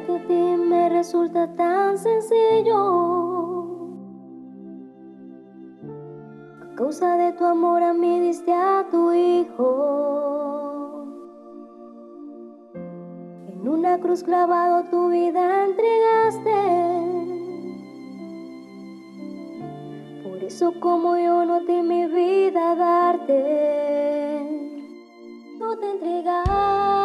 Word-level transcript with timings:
Amarte 0.00 0.16
a 0.16 0.26
ti 0.26 0.56
me 0.56 0.88
resulta 0.88 1.46
tan 1.56 1.98
sencillo. 1.98 2.78
A 6.62 6.74
causa 6.74 7.16
de 7.16 7.32
tu 7.32 7.44
amor 7.44 7.82
a 7.82 7.92
mí 7.92 8.20
diste 8.20 8.52
a 8.52 8.86
tu 8.90 9.12
hijo. 9.12 11.04
En 13.48 13.68
una 13.68 13.98
cruz 13.98 14.22
clavado 14.22 14.84
tu 14.84 15.08
vida 15.10 15.66
entregaste. 15.66 16.50
Por 20.22 20.42
eso 20.42 20.72
como 20.80 21.18
yo 21.18 21.44
no 21.44 21.62
te 21.64 21.82
mi 21.82 22.06
vida 22.06 22.74
darte. 22.74 23.36
Tú 25.58 25.76
te 25.78 25.90
entregaste, 25.90 26.99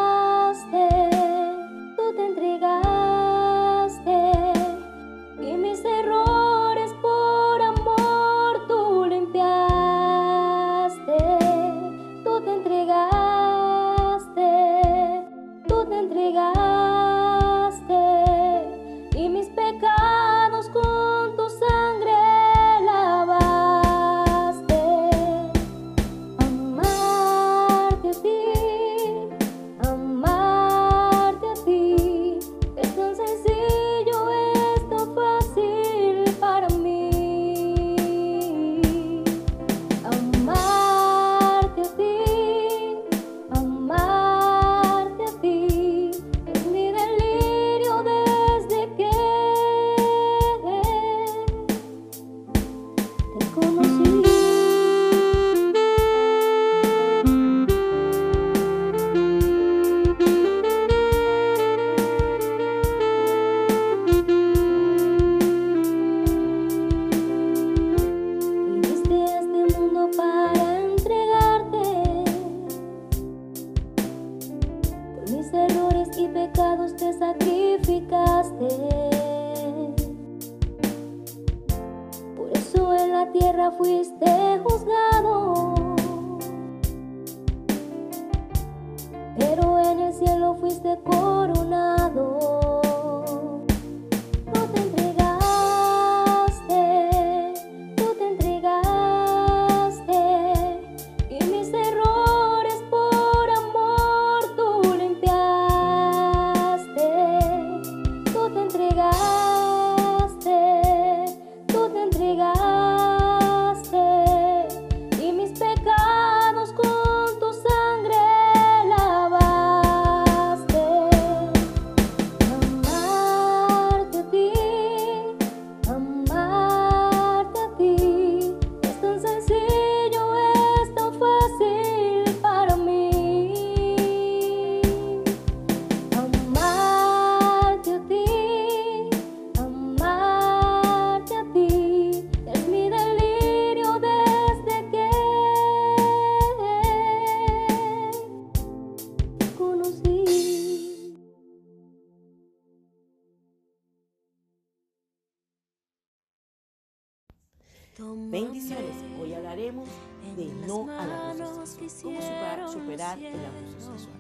Bendiciones. 157.98 158.96
Hoy 159.22 159.34
hablaremos 159.34 159.88
de 160.36 160.46
no 160.68 160.90
al 160.92 161.12
abuso 161.12 161.66
sexual. 161.66 162.18
Cómo 162.58 162.72
superar, 162.72 163.18
el 163.20 163.46
abuso 163.46 163.80
sexual. 163.80 164.16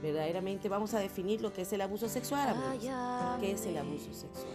Verdaderamente 0.00 0.70
vamos 0.70 0.94
a 0.94 0.98
definir 1.00 1.42
lo 1.42 1.52
que 1.52 1.62
es 1.62 1.72
el 1.74 1.82
abuso 1.82 2.08
sexual, 2.08 2.48
amigos. 2.48 2.88
¿Qué 3.40 3.52
es 3.52 3.66
el 3.66 3.76
abuso 3.76 4.12
sexual? 4.14 4.54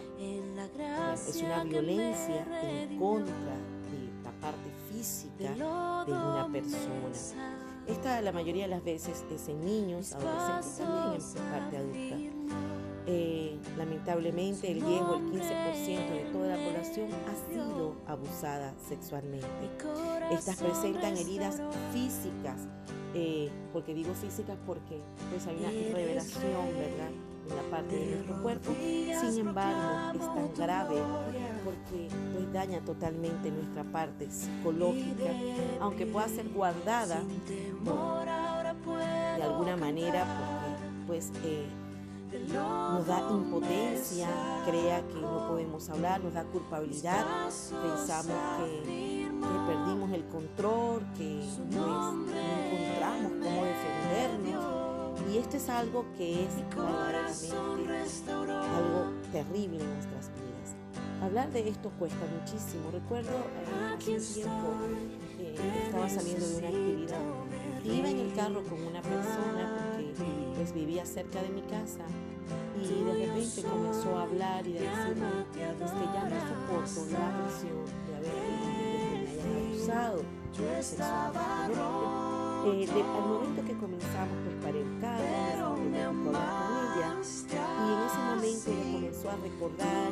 Es 1.28 1.42
una 1.42 1.62
violencia 1.64 2.44
en 2.62 2.98
contra 2.98 3.34
de 3.34 4.22
la 4.24 4.32
parte 4.40 4.70
física 4.90 5.50
de 5.54 6.12
una 6.12 6.48
persona. 6.50 7.54
Esta 7.86 8.20
la 8.20 8.32
mayoría 8.32 8.64
de 8.64 8.70
las 8.70 8.82
veces 8.82 9.24
es 9.30 9.48
en 9.48 9.64
niños, 9.64 10.12
adolescentes, 10.12 10.78
también 10.78 11.22
en 11.36 11.52
parte 11.52 11.76
adulta. 11.76 12.35
Eh, 13.08 13.56
lamentablemente 13.78 14.68
el 14.68 14.84
10 14.84 15.00
o 15.02 15.14
el 15.14 15.22
15% 15.30 16.10
de 16.10 16.28
toda 16.32 16.56
la 16.56 16.56
población 16.56 17.08
ha 17.28 17.52
sido 17.52 17.94
abusada 18.04 18.74
sexualmente. 18.88 19.46
Estas 20.32 20.56
presentan 20.56 21.16
heridas 21.16 21.62
físicas, 21.92 22.66
eh, 23.14 23.48
porque 23.72 23.94
digo 23.94 24.12
físicas 24.12 24.58
porque 24.66 25.00
pues 25.30 25.46
hay 25.46 25.56
una 25.56 25.70
revelación, 25.96 26.66
¿verdad? 26.76 27.10
En 27.48 27.56
la 27.56 27.62
parte 27.70 27.96
de 27.96 28.06
nuestro 28.06 28.42
cuerpo. 28.42 28.72
Sin 28.74 29.38
embargo, 29.46 30.18
es 30.18 30.34
tan 30.34 30.54
grave 30.56 30.96
porque 31.64 32.08
pues 32.34 32.52
daña 32.52 32.80
totalmente 32.80 33.52
nuestra 33.52 33.84
parte 33.84 34.28
psicológica, 34.32 35.30
aunque 35.80 36.06
pueda 36.06 36.28
ser 36.28 36.48
guardada 36.48 37.22
de 39.36 39.42
alguna 39.44 39.76
manera, 39.76 40.24
porque 40.24 41.06
pues 41.06 41.30
eh, 41.44 41.66
nos 42.48 43.06
da 43.06 43.20
impotencia, 43.30 44.28
crea 44.64 45.02
que 45.06 45.20
no 45.20 45.48
podemos 45.48 45.88
hablar, 45.90 46.20
nos 46.22 46.34
da 46.34 46.44
culpabilidad, 46.44 47.24
pensamos 47.46 48.36
que, 48.58 49.28
que 49.28 49.58
perdimos 49.66 50.12
el 50.12 50.24
control, 50.28 51.02
que 51.16 51.42
pues, 51.42 51.58
no 51.74 52.22
encontramos 52.24 53.32
cómo 53.42 53.64
defendernos. 53.64 54.76
Y 55.32 55.38
esto 55.38 55.56
es 55.56 55.68
algo 55.68 56.04
que 56.16 56.44
es 56.44 56.54
verdaderamente 56.74 57.52
algo 58.32 59.12
terrible 59.32 59.82
en 59.82 59.94
nuestras 59.94 60.30
vidas. 60.30 60.76
Hablar 61.22 61.50
de 61.50 61.68
esto 61.68 61.90
cuesta 61.98 62.24
muchísimo. 62.38 62.90
Recuerdo 62.92 63.30
eh, 63.30 63.96
hace 63.96 64.16
un 64.16 64.34
tiempo 64.34 64.68
eh, 65.38 65.82
estaba 65.86 66.08
saliendo 66.08 66.46
de 66.46 66.56
una 66.58 66.68
actividad 66.68 67.20
y 67.84 67.90
iba 67.90 68.10
en 68.10 68.18
el 68.18 68.34
carro 68.34 68.62
con 68.64 68.82
una 68.82 69.02
persona 69.02 69.85
pues 70.56 70.72
vivía 70.72 71.04
cerca 71.04 71.42
de 71.42 71.48
mi 71.50 71.62
casa 71.62 72.04
y 72.80 73.04
de 73.04 73.26
repente 73.26 73.62
comenzó 73.62 74.16
a 74.18 74.22
hablar 74.22 74.66
y 74.66 74.72
de 74.74 74.80
decirme 74.80 75.26
es 75.84 75.90
que 75.92 76.04
ya 76.14 76.22
no 76.24 76.36
soporto 76.48 77.00
la 77.12 77.28
presión 77.42 77.84
de 78.06 78.16
haber 78.16 78.32
de 78.32 79.36
que 79.36 79.48
me 79.48 79.48
hayan 79.50 79.66
abusado 79.66 80.22
sexualmente. 80.52 81.76
Eh, 82.66 82.86
de- 82.86 83.02
al 83.02 83.26
momento 83.28 83.62
que 83.64 83.74
comenzamos 83.78 84.36
pues 84.44 84.56
carro, 85.00 85.76
me 85.76 86.02
a 86.02 86.08
hablar 86.08 86.14
con 86.24 86.34
ella 86.34 87.10
y 87.16 87.92
en 87.92 88.00
ese 88.06 88.18
momento 88.18 88.70
ella 88.70 88.92
comenzó 88.92 89.30
a 89.30 89.36
recordar 89.36 90.10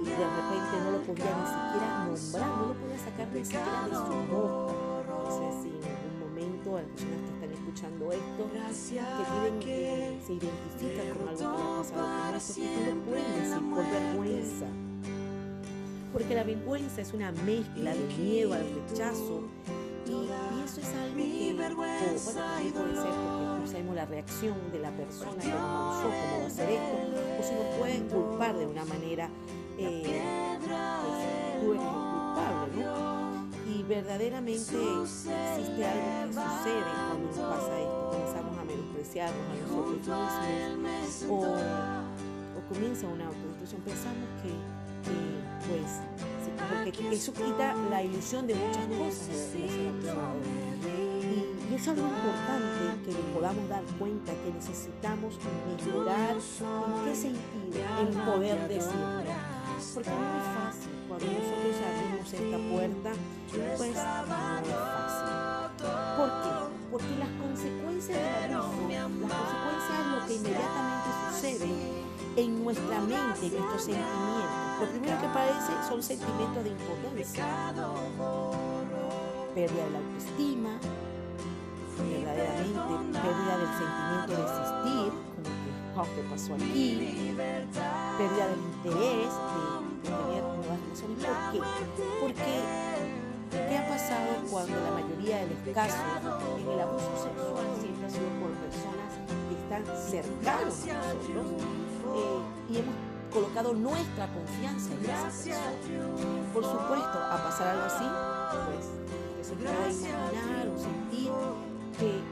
y 0.00 0.04
de 0.08 0.26
repente 0.36 0.74
no 0.84 0.90
lo 0.92 1.00
podía 1.02 1.32
ni 1.36 1.46
siquiera 1.46 1.88
nombrar, 2.06 2.48
no 2.58 2.66
lo 2.66 2.74
podía 2.80 2.98
sacar 2.98 3.28
ni 3.34 3.44
siquiera 3.44 3.82
de 3.88 3.94
su 3.94 4.14
boca. 4.32 4.72
Si 5.62 5.68
en 5.68 5.82
algún 5.84 6.16
momento 6.20 6.76
a 6.76 6.80
que 7.76 7.86
escuchando 7.86 8.12
esto, 8.12 8.50
que 9.60 10.08
eh, 10.08 10.18
se 10.26 10.32
identifican 10.32 11.08
con 11.14 11.28
algo 11.28 11.38
que 11.38 11.44
ha 11.44 11.76
pasado 11.78 12.06
con 12.06 12.30
nuestros 12.30 12.58
hijos 12.58 12.94
no 12.94 13.02
pueden 13.02 13.40
decir 13.40 13.70
por 13.70 13.90
vergüenza. 13.90 14.66
Porque 16.12 16.34
la 16.34 16.44
vergüenza 16.44 17.00
es 17.02 17.12
una 17.12 17.32
mezcla 17.32 17.94
de 17.94 18.14
miedo 18.18 18.54
al 18.54 18.64
rechazo. 18.88 19.42
Y, 20.06 20.10
eso 20.64 20.80
es 20.80 20.94
algo 20.94 21.16
que, 21.16 21.52
o, 21.52 21.56
bueno, 21.56 21.76
puede 21.76 21.98
ser 22.60 22.72
porque 22.72 23.60
no 23.60 23.66
sabemos 23.66 23.96
la 23.96 24.06
reacción 24.06 24.72
de 24.72 24.78
la 24.78 24.90
persona 24.92 25.42
que 25.42 25.48
nos 25.48 25.98
usó 25.98 26.02
cómo 26.02 26.38
va 26.38 26.44
a 26.44 26.46
hacer 26.46 26.70
esto, 26.70 26.96
o 27.38 27.42
si 27.42 27.54
nos 27.54 27.76
pueden 27.76 28.08
culpar 28.08 28.56
de 28.56 28.66
una 28.66 28.84
manera, 28.84 29.28
eh, 29.78 30.58
pues 31.64 31.80
verdaderamente 33.88 34.60
existe 34.60 35.30
algo 35.32 36.26
que 36.26 36.34
sucede 36.34 36.90
cuando 37.08 37.26
nos 37.26 37.38
pasa 37.38 37.78
esto, 37.78 38.10
comenzamos 38.12 38.58
a 38.58 38.64
menospreciarnos 38.64 39.46
a 39.46 39.54
nosotros 39.62 40.30
mismos, 40.46 41.24
o, 41.30 42.64
comienza 42.68 43.06
una 43.06 43.26
autodestrucción, 43.26 43.80
pensamos 43.82 44.28
que, 44.42 44.50
pues 45.68 46.00
porque 46.68 47.14
eso 47.14 47.32
quita 47.32 47.74
la 47.90 48.02
ilusión 48.02 48.46
de 48.46 48.54
muchas 48.54 48.86
cosas 48.86 49.54
y, 49.54 49.58
y, 51.70 51.74
es 51.74 51.88
algo 51.88 52.06
importante 52.06 53.04
que 53.04 53.12
podamos 53.34 53.68
dar 53.68 53.82
cuenta 53.98 54.32
que 54.32 54.52
necesitamos 54.52 55.38
mejorar. 55.84 56.36
En 56.36 57.04
qué 57.04 57.14
sentido, 57.14 57.84
en 58.00 58.14
poder 58.24 58.68
decir. 58.68 58.92
Porque 59.94 60.10
no 60.10 60.38
es 60.38 60.44
fácil, 60.56 60.95
cuando 61.16 61.32
nosotros 61.32 61.76
abrimos 61.80 62.28
esta 62.32 62.58
puerta, 62.70 63.10
pues 63.50 63.60
no 63.60 63.72
es 63.72 63.98
fácil. 64.26 65.36
¿Por 66.16 66.28
qué? 66.42 66.50
Porque 66.90 67.12
las 67.18 67.32
consecuencias 67.40 68.18
del 68.42 68.54
abuso, 68.54 68.88
las 68.88 69.08
consecuencias 69.08 69.94
es 70.00 70.06
lo 70.12 70.18
que 70.26 70.34
inmediatamente 70.34 71.08
sucede 71.30 71.70
en 72.36 72.64
nuestra 72.64 73.00
mente, 73.00 73.46
en 73.46 73.52
nuestros 73.52 73.82
sentimientos 73.82 74.66
lo 74.78 74.86
primero 74.88 75.18
que 75.18 75.26
aparece 75.26 75.72
son 75.88 76.02
sentimientos 76.02 76.62
de 76.62 76.70
impotencia, 76.70 77.46
pérdida 79.54 79.84
de 79.84 79.90
la 79.90 79.98
autoestima, 79.98 80.78
verdaderamente 81.96 83.18
pérdida 83.20 83.56
del 83.56 83.72
sentimiento 83.72 84.32
de 84.36 84.42
existir, 84.42 85.12
como 85.94 86.04
que, 86.04 86.14
¿qué 86.14 86.22
pasó 86.28 86.54
aquí? 86.56 87.34
Pérdida 88.18 88.48
del 88.48 88.58
interés 88.58 89.32
de, 89.32 89.75
¿Por 90.96 91.14
qué? 91.16 91.60
Porque 92.22 92.52
¿qué 93.50 93.78
ha 93.78 93.86
pasado 93.86 94.28
cuando 94.50 94.80
la 94.80 94.90
mayoría 94.92 95.44
de 95.44 95.48
los 95.48 95.74
casos 95.74 96.00
en 96.58 96.70
el 96.70 96.80
abuso 96.80 97.12
sexual 97.20 97.66
siempre 97.78 98.06
ha 98.06 98.10
sido 98.10 98.28
por 98.40 98.50
personas 98.64 99.12
que 99.46 99.54
están 99.60 99.84
cercanos 100.08 100.88
a 100.88 101.14
nosotros 101.14 101.62
eh, 102.16 102.72
y 102.72 102.76
hemos 102.78 102.94
colocado 103.30 103.74
nuestra 103.74 104.26
confianza 104.32 104.94
en 104.94 105.04
esa 105.04 105.24
persona. 105.24 105.72
Por 106.54 106.64
supuesto, 106.64 107.18
a 107.30 107.44
pasar 107.44 107.68
algo 107.68 107.84
así, 107.84 108.06
pues 108.64 108.86
que 109.36 109.44
se 109.44 109.54
pueda 109.54 109.90
imaginar 109.90 110.68
o 110.68 110.78
sentir 110.78 111.30
que 111.98 112.22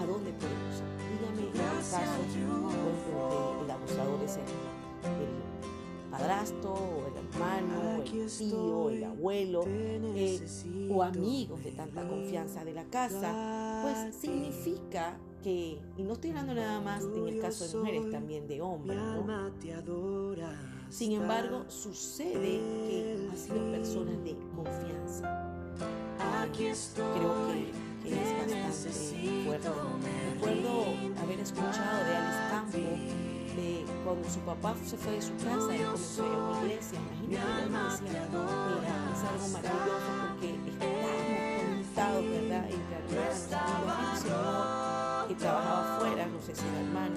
a 0.00 0.06
dónde 0.06 0.32
podemos 0.32 0.80
ir. 0.80 0.94
Dígame 1.12 1.42
en 1.42 1.48
el 1.48 1.60
caso, 1.60 2.00
pues, 2.24 3.64
el 3.64 3.70
abusador 3.70 4.24
es 4.24 4.36
el 4.38 5.53
padrastro, 6.16 6.74
o 6.74 7.06
el 7.08 7.16
hermano, 7.16 8.02
el 8.02 8.30
tío, 8.30 8.90
el 8.90 9.04
abuelo, 9.04 9.64
eh, 9.66 10.40
o 10.90 11.02
amigos 11.02 11.64
de 11.64 11.72
tanta 11.72 12.06
confianza 12.06 12.64
de 12.64 12.72
la 12.72 12.84
casa, 12.84 13.82
pues 13.82 14.14
significa 14.14 15.16
que, 15.42 15.78
y 15.96 16.02
no 16.02 16.14
estoy 16.14 16.30
hablando 16.30 16.54
nada 16.54 16.80
más 16.80 17.02
en 17.02 17.28
el 17.28 17.40
caso 17.40 17.66
de 17.66 17.78
mujeres, 17.78 18.10
también 18.10 18.46
de 18.46 18.60
hombres, 18.60 18.98
¿no? 18.98 19.26
Sin 20.90 21.12
embargo, 21.12 21.64
sucede 21.68 22.60
que 22.88 23.28
ha 23.32 23.36
sido 23.36 23.70
personas 23.72 24.22
de 24.22 24.36
confianza. 24.54 25.50
creo 27.14 27.48
que, 27.48 28.08
que, 28.08 28.14
es 28.14 28.38
bastante 28.38 29.44
fuerte. 29.44 29.68
Recuerdo 30.34 30.84
haber 31.20 31.40
escuchado 31.40 32.04
de 32.04 32.16
Alice 32.16 32.38
Campo 32.50 32.78
de 33.56 33.93
cuando 34.04 34.28
su 34.28 34.40
papá 34.40 34.74
se 34.84 34.96
fue 34.96 35.12
de 35.12 35.22
su 35.22 35.34
casa 35.36 35.74
y 35.74 35.78
comenzó 35.78 36.22
a 36.22 36.26
ir 36.26 36.34
a 36.34 36.38
una 36.38 36.60
iglesia. 36.60 36.98
Imagínate 37.00 37.62
iglesia, 37.64 38.12
era, 38.12 38.94
es 39.12 39.22
algo 39.24 39.48
maravilloso 39.48 40.10
porque 40.28 40.48
estamos 40.70 41.10
conectados, 41.64 42.24
¿verdad? 42.28 42.64
Entre 42.70 42.96
hermanos, 42.96 44.20
Señor 44.20 44.84
que 45.28 45.34
trabajaba 45.36 45.96
afuera, 45.96 46.26
no 46.26 46.40
sé 46.40 46.54
si 46.54 46.66
era 46.66 46.80
hermano, 46.80 47.16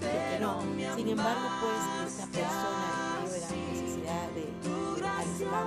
que 0.00 0.38
no. 0.40 0.60
Sin 0.96 1.08
embargo, 1.08 1.48
pues 1.60 2.12
esta 2.12 2.26
persona 2.26 3.22
en 3.22 3.30
de 3.30 3.40
la 3.40 3.48
necesidad 3.48 4.28
de, 4.34 4.40
de 4.40 4.50
eh, 4.50 5.06
en 5.06 5.20
el 5.20 5.36
centro, 5.38 5.60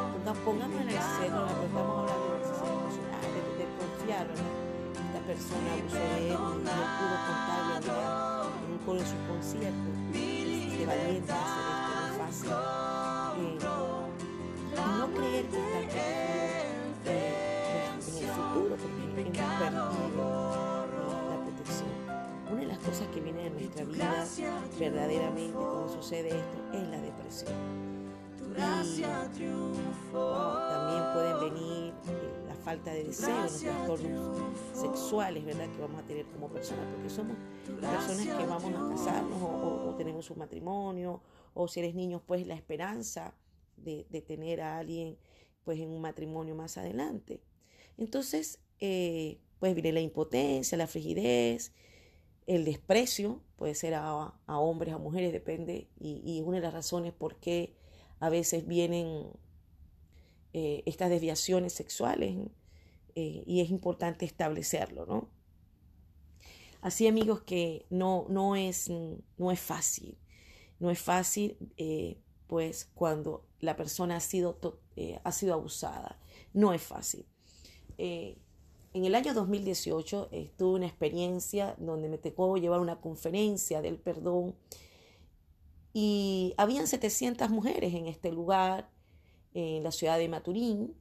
pero 0.00 0.16
estamos 0.16 0.48
hablando 0.48 0.76
de 0.78 0.84
necesidad 0.84 1.44
de 3.58 3.64
confiar, 3.78 4.26
¿verdad? 4.28 4.59
Persona 5.30 5.70
abusó 5.74 5.94
de 5.94 6.02
él 6.18 6.26
y 6.26 6.34
no 6.34 6.38
pudo 6.58 7.16
contarle 7.28 7.76
en 8.66 8.72
un 8.72 8.78
coro 8.84 8.98
de 8.98 9.06
su 9.06 9.14
concierto, 9.28 9.88
de 10.10 10.86
valiente 10.86 11.32
hacer 11.32 11.64
esto, 11.70 11.94
no 12.08 12.18
fácil. 12.18 12.50
Eh, 13.40 14.02
y 14.74 14.88
no 14.98 15.06
creer 15.14 15.46
que 15.46 15.58
está 19.30 19.70
la 19.70 19.86
protección. 21.44 21.94
Una 22.50 22.60
de 22.62 22.66
las 22.66 22.78
cosas 22.78 23.06
que 23.14 23.20
viene 23.20 23.44
de 23.44 23.50
nuestra 23.50 23.84
vida 23.84 24.26
verdaderamente 24.80 25.52
cuando 25.52 25.88
sucede 25.94 26.30
esto 26.30 26.58
es 26.72 26.88
la 26.88 26.98
depresión. 26.98 27.54
también 30.70 31.04
pueden 31.14 31.38
venir 31.54 31.94
falta 32.60 32.92
de 32.92 33.04
deseo, 33.04 33.42
los 33.42 33.60
trastornos 33.60 34.36
sexuales, 34.74 35.44
¿verdad? 35.44 35.70
Que 35.72 35.80
vamos 35.80 36.02
a 36.02 36.06
tener 36.06 36.26
como 36.26 36.48
personas, 36.48 36.86
porque 36.92 37.10
somos 37.10 37.36
personas 37.80 38.36
que 38.38 38.46
vamos 38.46 38.74
a 38.74 38.94
casarnos 38.96 39.42
o, 39.42 39.94
tenemos 39.96 40.30
un 40.30 40.38
matrimonio, 40.38 41.22
o 41.54 41.68
si 41.68 41.80
eres 41.80 41.94
niño, 41.94 42.22
pues 42.26 42.46
la 42.46 42.54
esperanza 42.54 43.34
de, 43.76 44.06
de 44.10 44.22
tener 44.22 44.60
a 44.60 44.78
alguien 44.78 45.18
pues 45.64 45.78
en 45.78 45.90
un 45.90 46.00
matrimonio 46.00 46.54
más 46.54 46.78
adelante. 46.78 47.42
Entonces, 47.98 48.60
eh, 48.80 49.38
pues 49.58 49.74
viene 49.74 49.92
la 49.92 50.00
impotencia, 50.00 50.78
la 50.78 50.86
frigidez, 50.86 51.72
el 52.46 52.64
desprecio, 52.64 53.42
puede 53.56 53.74
ser 53.74 53.94
a, 53.94 54.32
hombres, 54.46 54.94
a 54.94 54.98
mujeres, 54.98 55.32
depende, 55.32 55.88
y, 56.00 56.38
es 56.38 56.44
una 56.44 56.56
de 56.56 56.62
las 56.62 56.72
razones 56.72 57.12
por 57.12 57.36
qué 57.36 57.76
a 58.18 58.30
veces 58.30 58.66
vienen 58.66 59.28
eh, 60.52 60.82
estas 60.86 61.10
desviaciones 61.10 61.72
sexuales 61.72 62.36
eh, 63.14 63.42
y 63.46 63.60
es 63.60 63.70
importante 63.70 64.24
establecerlo, 64.24 65.06
¿no? 65.06 65.28
Así 66.80 67.06
amigos 67.06 67.42
que 67.42 67.86
no, 67.90 68.26
no, 68.30 68.56
es, 68.56 68.90
no 69.36 69.50
es 69.50 69.60
fácil, 69.60 70.16
no 70.78 70.90
es 70.90 70.98
fácil 70.98 71.58
pues 72.46 72.90
cuando 72.94 73.46
la 73.60 73.76
persona 73.76 74.16
ha 74.16 74.20
sido, 74.20 74.58
ha 75.22 75.32
sido 75.32 75.52
abusada, 75.52 76.18
no 76.54 76.72
es 76.72 76.80
fácil. 76.80 77.26
En 78.92 79.04
el 79.04 79.14
año 79.14 79.34
2018 79.34 80.30
eh, 80.32 80.50
tuve 80.56 80.74
una 80.74 80.86
experiencia 80.86 81.76
donde 81.78 82.08
me 82.08 82.18
tocó 82.18 82.56
llevar 82.56 82.80
una 82.80 83.00
conferencia 83.00 83.80
del 83.82 83.98
perdón 83.98 84.56
y 85.92 86.54
habían 86.56 86.88
700 86.88 87.50
mujeres 87.50 87.94
en 87.94 88.08
este 88.08 88.32
lugar, 88.32 88.90
en 89.54 89.82
la 89.82 89.92
ciudad 89.92 90.18
de 90.18 90.28
Maturín. 90.28 90.94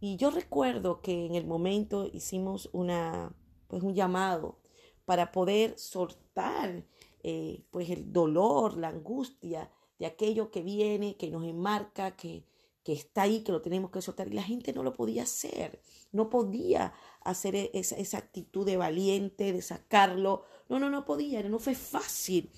Y 0.00 0.16
yo 0.16 0.30
recuerdo 0.30 1.00
que 1.00 1.26
en 1.26 1.34
el 1.34 1.46
momento 1.46 2.08
hicimos 2.12 2.68
una, 2.72 3.34
pues 3.68 3.82
un 3.82 3.94
llamado 3.94 4.58
para 5.04 5.32
poder 5.32 5.78
soltar 5.78 6.84
eh, 7.22 7.64
pues 7.70 7.90
el 7.90 8.12
dolor, 8.12 8.76
la 8.76 8.88
angustia 8.88 9.70
de 9.98 10.06
aquello 10.06 10.50
que 10.50 10.62
viene, 10.62 11.16
que 11.16 11.30
nos 11.30 11.44
enmarca, 11.44 12.16
que, 12.16 12.44
que 12.82 12.92
está 12.92 13.22
ahí, 13.22 13.44
que 13.44 13.52
lo 13.52 13.62
tenemos 13.62 13.90
que 13.90 14.02
soltar. 14.02 14.26
Y 14.28 14.32
la 14.32 14.42
gente 14.42 14.72
no 14.72 14.82
lo 14.82 14.92
podía 14.92 15.22
hacer, 15.22 15.80
no 16.10 16.28
podía 16.28 16.92
hacer 17.20 17.54
e-, 17.54 17.70
esa, 17.74 17.96
esa 17.96 18.18
actitud 18.18 18.66
de 18.66 18.76
valiente, 18.76 19.52
de 19.52 19.62
sacarlo. 19.62 20.44
No, 20.68 20.80
no, 20.80 20.90
no 20.90 21.04
podía, 21.04 21.42
no 21.44 21.58
fue 21.58 21.74
fácil. 21.74 22.50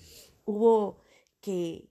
Hubo 0.45 0.97
que, 1.41 1.89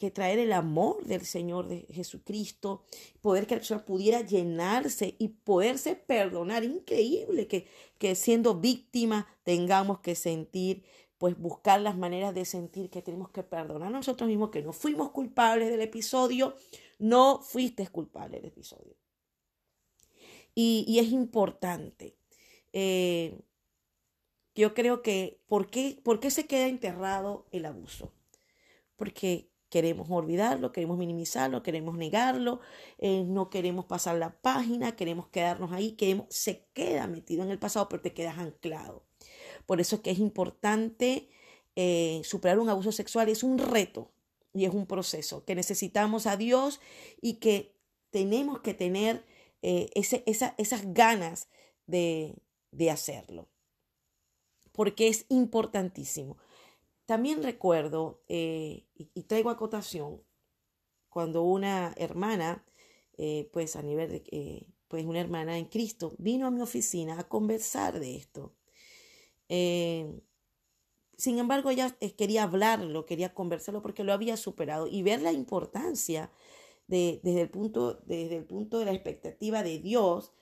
que 0.00 0.10
traer 0.10 0.38
el 0.38 0.52
amor 0.52 1.04
del 1.04 1.26
Señor 1.26 1.68
de 1.68 1.86
Jesucristo, 1.92 2.84
poder 3.20 3.46
que 3.46 3.54
la 3.54 3.60
persona 3.60 3.84
pudiera 3.84 4.22
llenarse 4.22 5.14
y 5.18 5.28
poderse 5.28 5.94
perdonar. 5.94 6.64
Increíble 6.64 7.46
que, 7.46 7.68
que 7.98 8.14
siendo 8.14 8.54
víctima 8.54 9.28
tengamos 9.44 10.00
que 10.00 10.14
sentir 10.14 10.84
pues 11.18 11.38
buscar 11.38 11.82
las 11.82 11.98
maneras 11.98 12.34
de 12.34 12.46
sentir 12.46 12.88
que 12.88 13.02
tenemos 13.02 13.28
que 13.28 13.42
perdonar 13.42 13.88
a 13.88 13.98
nosotros 13.98 14.26
mismos, 14.26 14.48
que 14.48 14.62
no 14.62 14.72
fuimos 14.72 15.10
culpables 15.10 15.68
del 15.68 15.82
episodio, 15.82 16.56
no 16.98 17.42
fuiste 17.42 17.86
culpable 17.88 18.38
del 18.38 18.46
episodio. 18.46 18.96
Y, 20.54 20.98
es 20.98 21.12
importante. 21.12 22.16
Eh, 22.72 23.38
yo 24.54 24.72
creo 24.72 25.02
que, 25.02 25.42
¿por 25.46 25.68
qué, 25.68 26.00
¿por 26.02 26.20
qué 26.20 26.30
se 26.30 26.46
queda 26.46 26.68
enterrado 26.68 27.46
el 27.50 27.66
abuso? 27.66 28.14
Porque 28.96 29.49
queremos 29.70 30.08
olvidarlo, 30.10 30.72
queremos 30.72 30.98
minimizarlo, 30.98 31.62
queremos 31.62 31.96
negarlo, 31.96 32.60
eh, 32.98 33.24
no 33.24 33.48
queremos 33.48 33.86
pasar 33.86 34.16
la 34.16 34.36
página, 34.40 34.96
queremos 34.96 35.28
quedarnos 35.28 35.72
ahí, 35.72 35.92
queremos, 35.92 36.26
se 36.28 36.66
queda 36.74 37.06
metido 37.06 37.44
en 37.44 37.50
el 37.50 37.58
pasado, 37.58 37.88
pero 37.88 38.02
te 38.02 38.12
quedas 38.12 38.38
anclado. 38.38 39.04
Por 39.66 39.80
eso 39.80 39.96
es 39.96 40.02
que 40.02 40.10
es 40.10 40.18
importante 40.18 41.30
eh, 41.76 42.20
superar 42.24 42.58
un 42.58 42.68
abuso 42.68 42.92
sexual, 42.92 43.28
es 43.28 43.42
un 43.44 43.58
reto 43.58 44.10
y 44.52 44.64
es 44.64 44.74
un 44.74 44.86
proceso 44.86 45.44
que 45.44 45.54
necesitamos 45.54 46.26
a 46.26 46.36
Dios 46.36 46.80
y 47.22 47.34
que 47.34 47.76
tenemos 48.10 48.60
que 48.60 48.74
tener 48.74 49.24
eh, 49.62 49.88
esas 49.94 50.92
ganas 50.92 51.48
de, 51.86 52.34
de 52.72 52.90
hacerlo, 52.90 53.48
porque 54.72 55.06
es 55.06 55.26
importantísimo. 55.28 56.36
También 57.10 57.42
recuerdo, 57.42 58.22
eh, 58.28 58.86
y, 58.94 59.24
traigo 59.24 59.50
acotación, 59.50 60.22
cuando 61.08 61.42
una 61.42 61.92
hermana, 61.96 62.64
eh, 63.18 63.50
pues 63.52 63.74
a 63.74 63.82
nivel 63.82 64.10
de, 64.10 64.22
eh, 64.30 64.68
pues 64.86 65.04
una 65.04 65.18
hermana 65.18 65.58
en 65.58 65.64
Cristo, 65.64 66.14
vino 66.18 66.46
a 66.46 66.52
mi 66.52 66.60
oficina 66.60 67.18
a 67.18 67.28
conversar 67.28 67.98
de 67.98 68.14
esto. 68.14 68.54
sin 69.48 71.38
embargo, 71.40 71.70
ella 71.70 71.96
quería 72.16 72.44
hablarlo, 72.44 73.06
quería 73.06 73.34
conversarlo 73.34 73.82
porque 73.82 74.04
lo 74.04 74.12
había 74.12 74.36
superado 74.36 74.86
y 74.86 75.02
ver 75.02 75.20
la 75.20 75.32
importancia 75.32 76.30
de, 76.86 77.18
desde, 77.24 77.40
el 77.40 77.50
punto, 77.50 77.94
desde 78.06 78.36
el 78.36 78.44
punto 78.44 78.78
de 78.78 78.84
la 78.84 78.92
expectativa 78.92 79.64
de 79.64 79.80
Dios, 79.80 80.32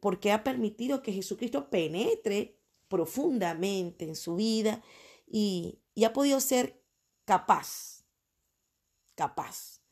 porque 0.00 0.30
ha 0.30 0.44
permitido 0.44 1.02
que 1.02 1.12
Jesucristo 1.12 1.70
penetre 1.70 2.56
profundamente 2.86 4.04
en 4.04 4.14
su 4.14 4.36
vida 4.36 4.80
y, 5.30 5.80
y 5.98 6.04
ha 6.04 6.12
podido 6.12 6.38
ser 6.38 6.80
capaz, 7.24 8.04
capaz 9.16 9.82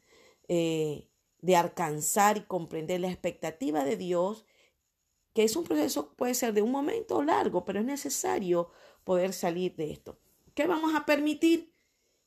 eh, 0.46 1.10
de 1.40 1.56
alcanzar 1.56 2.36
y 2.36 2.42
comprender 2.42 3.00
la 3.00 3.08
expectativa 3.08 3.82
de 3.82 3.96
Dios, 3.96 4.46
que 5.34 5.42
es 5.42 5.56
un 5.56 5.64
proceso, 5.64 6.14
puede 6.14 6.34
ser 6.34 6.54
de 6.54 6.62
un 6.62 6.70
momento 6.70 7.24
largo, 7.24 7.64
pero 7.64 7.80
es 7.80 7.84
necesario 7.84 8.70
poder 9.02 9.32
salir 9.32 9.74
de 9.74 9.90
esto. 9.90 10.20
¿Qué 10.54 10.68
vamos 10.68 10.94
a 10.94 11.04
permitir? 11.04 11.74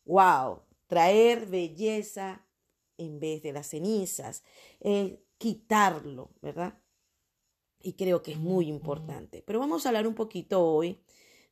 ¡Wow! 0.03 0.63
Traer 0.88 1.45
belleza 1.45 2.45
en 2.98 3.21
vez 3.21 3.41
de 3.43 3.53
las 3.53 3.67
cenizas, 3.67 4.43
eh, 4.81 5.24
quitarlo, 5.38 6.33
¿verdad? 6.41 6.77
Y 7.79 7.93
creo 7.93 8.21
que 8.24 8.33
es 8.33 8.39
muy 8.39 8.67
importante. 8.67 9.41
Pero 9.41 9.59
vamos 9.59 9.86
a 9.86 9.89
hablar 9.89 10.05
un 10.05 10.15
poquito 10.15 10.65
hoy 10.65 11.01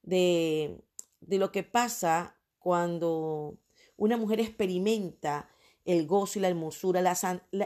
de 0.02 0.84
de 1.20 1.38
lo 1.38 1.52
que 1.52 1.64
pasa 1.64 2.40
cuando 2.60 3.58
una 3.96 4.18
mujer 4.18 4.40
experimenta 4.40 5.50
el 5.86 6.06
gozo 6.06 6.38
y 6.38 6.42
la 6.42 6.50
hermosura, 6.50 7.02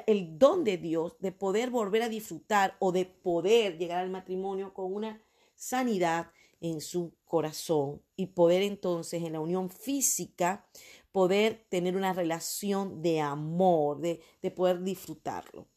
el 0.06 0.38
don 0.38 0.64
de 0.64 0.78
Dios 0.78 1.18
de 1.20 1.32
poder 1.32 1.72
volver 1.72 2.04
a 2.04 2.10
disfrutar 2.10 2.78
o 2.80 2.92
de 2.92 3.06
poder 3.06 3.78
llegar 3.78 3.98
al 3.98 4.12
matrimonio 4.12 4.74
con 4.74 4.94
una 4.94 5.22
sanidad 5.56 6.32
en 6.60 6.82
su 6.82 7.16
corazón 7.26 8.04
y 8.16 8.28
poder 8.28 8.62
entonces 8.62 9.24
en 9.24 9.34
la 9.34 9.40
unión 9.40 9.72
física 9.72 10.68
poder 11.12 11.66
tener 11.70 11.98
una 11.98 12.14
relación 12.14 13.02
de 13.02 13.20
amor, 13.20 14.00
de, 14.00 14.22
de 14.42 14.52
poder 14.52 14.84
disfrutarlo. 14.84 15.68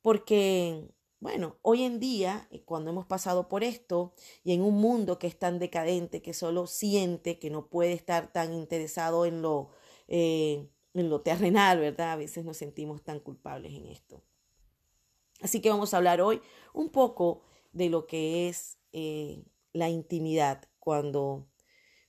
Porque 0.00 0.88
bueno, 1.20 1.58
hoy 1.60 1.82
en 1.82 2.00
día, 2.00 2.48
eh, 2.50 2.62
cuando 2.64 2.90
hemos 2.90 3.04
pasado 3.04 3.46
por 3.48 3.62
esto 3.62 4.14
y 4.42 4.54
en 4.54 4.62
un 4.62 4.80
mundo 4.80 5.18
que 5.18 5.26
es 5.26 5.38
tan 5.38 5.58
decadente, 5.58 6.22
que 6.22 6.32
solo 6.32 6.66
siente, 6.66 7.38
que 7.38 7.50
no 7.50 7.68
puede 7.68 7.92
estar 7.92 8.32
tan 8.32 8.54
interesado 8.54 9.26
en 9.26 9.42
lo, 9.42 9.70
eh, 10.08 10.66
en 10.94 11.10
lo 11.10 11.20
terrenal, 11.20 11.78
¿verdad? 11.78 12.12
A 12.12 12.16
veces 12.16 12.46
nos 12.46 12.56
sentimos 12.56 13.04
tan 13.04 13.20
culpables 13.20 13.74
en 13.74 13.86
esto. 13.86 14.24
Así 15.42 15.60
que 15.60 15.68
vamos 15.68 15.92
a 15.92 15.98
hablar 15.98 16.22
hoy 16.22 16.40
un 16.72 16.88
poco 16.88 17.42
de 17.72 17.90
lo 17.90 18.06
que 18.06 18.48
es 18.48 18.78
eh, 18.92 19.44
la 19.74 19.90
intimidad 19.90 20.68
cuando 20.78 21.48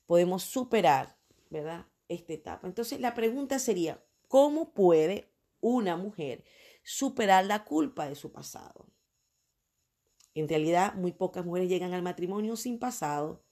podemos 0.06 0.44
superar, 0.44 1.18
¿verdad? 1.50 1.86
Esta 2.08 2.32
etapa. 2.32 2.66
Entonces 2.66 3.02
la 3.02 3.14
pregunta 3.14 3.60
sería, 3.60 4.02
¿cómo 4.30 4.74
puede 4.74 5.34
una 5.60 5.98
mujer 5.98 6.46
superar 6.84 7.46
la 7.46 7.66
culpa 7.66 8.08
de 8.08 8.16
su 8.16 8.32
pasado? 8.32 8.88
En 10.34 10.48
realidad, 10.48 10.94
muy 10.96 11.12
pocas 11.12 11.46
mujeres 11.46 11.70
llegan 11.70 11.94
al 11.94 12.04
matrimonio 12.04 12.56
sin 12.56 12.80
pasado. 12.80 13.44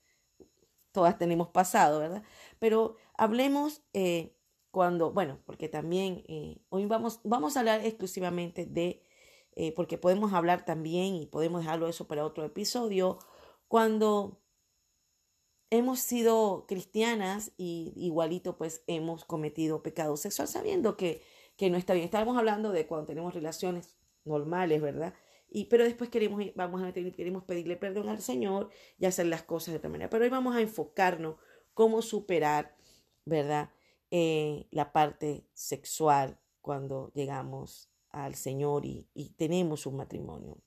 Todas 0.92 1.18
tenemos 1.18 1.50
pasado, 1.50 2.00
¿verdad? 2.00 2.24
Pero 2.60 2.96
hablemos 3.16 3.84
eh, 3.94 4.36
cuando, 4.72 5.12
bueno, 5.12 5.40
porque 5.46 5.70
también 5.70 6.24
eh, 6.28 6.62
hoy 6.70 6.86
vamos, 6.86 7.20
vamos 7.24 7.56
a 7.56 7.60
hablar 7.60 7.86
exclusivamente 7.86 8.66
de, 8.66 9.04
eh, 9.56 9.74
porque 9.76 9.98
podemos 9.98 10.34
hablar 10.34 10.66
también 10.66 11.16
y 11.16 11.26
podemos 11.26 11.62
dejarlo 11.62 11.88
eso 11.88 12.08
para 12.08 12.26
otro 12.26 12.46
episodio, 12.46 13.20
cuando 13.68 14.42
hemos 15.70 16.00
sido 16.00 16.66
cristianas 16.68 17.52
y 17.58 17.94
igualito 17.96 18.58
pues 18.58 18.84
hemos 18.88 19.26
cometido 19.26 19.84
pecado 19.84 20.18
sexual 20.18 20.48
sabiendo 20.48 20.98
que, 20.98 21.22
que 21.58 21.70
no 21.70 21.78
está 21.78 21.94
bien. 21.94 22.06
Estamos 22.06 22.38
hablando 22.38 22.72
de 22.72 22.88
cuando 22.88 23.06
tenemos 23.08 23.34
relaciones 23.34 23.96
normales, 24.26 24.82
¿verdad? 24.82 25.14
Pero 25.70 25.84
después 25.84 26.10
queremos, 26.10 26.44
vamos 26.56 26.84
a 26.84 26.94
queremos 26.94 27.44
pedirle 27.44 27.76
perdón 27.76 28.10
al 28.10 28.22
Señor 28.22 28.70
y 29.00 29.06
hacer 29.06 29.26
las 29.26 29.44
cosas 29.44 29.74
de 29.74 29.78
otra 29.78 29.90
manera. 29.90 30.10
Pero 30.10 30.24
hoy 30.24 30.30
vamos 30.30 30.56
a 30.56 30.62
enfocarnos 30.62 31.36
cómo 31.74 32.02
superar, 32.02 32.76
¿verdad? 33.26 33.72
Eh, 34.12 34.68
la 34.72 34.92
parte 34.92 35.46
sexual 35.54 36.40
cuando 36.62 37.12
llegamos 37.14 37.90
al 38.10 38.36
Señor 38.36 38.86
y, 38.86 39.08
tenemos 39.38 39.86
un 39.86 39.98
matrimonio. 39.98 40.58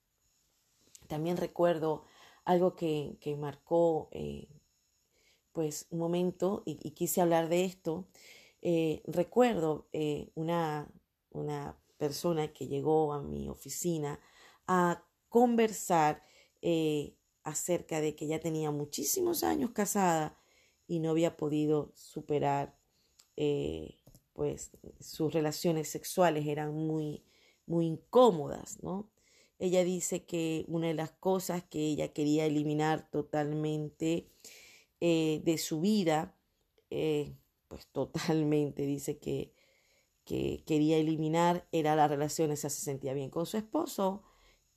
También 1.08 1.36
recuerdo 1.36 2.04
algo 2.44 2.74
que, 2.74 3.18
que 3.20 3.36
marcó 3.36 4.08
eh, 4.12 4.48
pues 5.52 5.86
un 5.90 5.98
momento 5.98 6.62
y, 6.66 6.76
quise 6.92 7.20
hablar 7.20 7.48
de 7.48 7.64
esto. 7.64 8.08
Eh, 8.62 9.02
recuerdo 9.06 9.88
una, 10.34 10.88
una 11.30 11.76
persona 11.98 12.52
que 12.52 12.68
llegó 12.68 13.12
a 13.12 13.20
mi 13.22 13.48
oficina 13.48 14.20
a 14.74 15.04
conversar 15.28 16.22
eh, 16.62 17.14
acerca 17.44 18.00
de 18.00 18.16
que 18.16 18.26
ya 18.26 18.40
tenía 18.40 18.70
muchísimos 18.70 19.44
años 19.44 19.72
casada 19.72 20.38
y 20.86 21.00
no 21.00 21.10
había 21.10 21.36
podido 21.36 21.92
superar, 21.94 22.78
eh, 23.36 23.98
pues 24.32 24.70
sus 24.98 25.34
relaciones 25.34 25.88
sexuales 25.88 26.46
eran 26.46 26.72
muy, 26.74 27.22
muy 27.66 27.86
incómodas, 27.86 28.82
¿no? 28.82 29.10
Ella 29.58 29.84
dice 29.84 30.24
que 30.24 30.64
una 30.68 30.86
de 30.86 30.94
las 30.94 31.10
cosas 31.10 31.62
que 31.64 31.80
ella 31.80 32.14
quería 32.14 32.46
eliminar 32.46 33.10
totalmente 33.10 34.30
eh, 35.00 35.42
de 35.44 35.58
su 35.58 35.82
vida, 35.82 36.34
pues 37.68 37.86
totalmente 37.92 38.86
dice 38.86 39.18
que, 39.18 39.52
que 40.24 40.62
quería 40.66 40.96
eliminar 40.96 41.68
era 41.72 41.94
las 41.94 42.10
relaciones, 42.10 42.60
se 42.60 42.70
sentía 42.70 43.12
bien 43.12 43.28
con 43.28 43.44
su 43.44 43.58
esposo, 43.58 44.24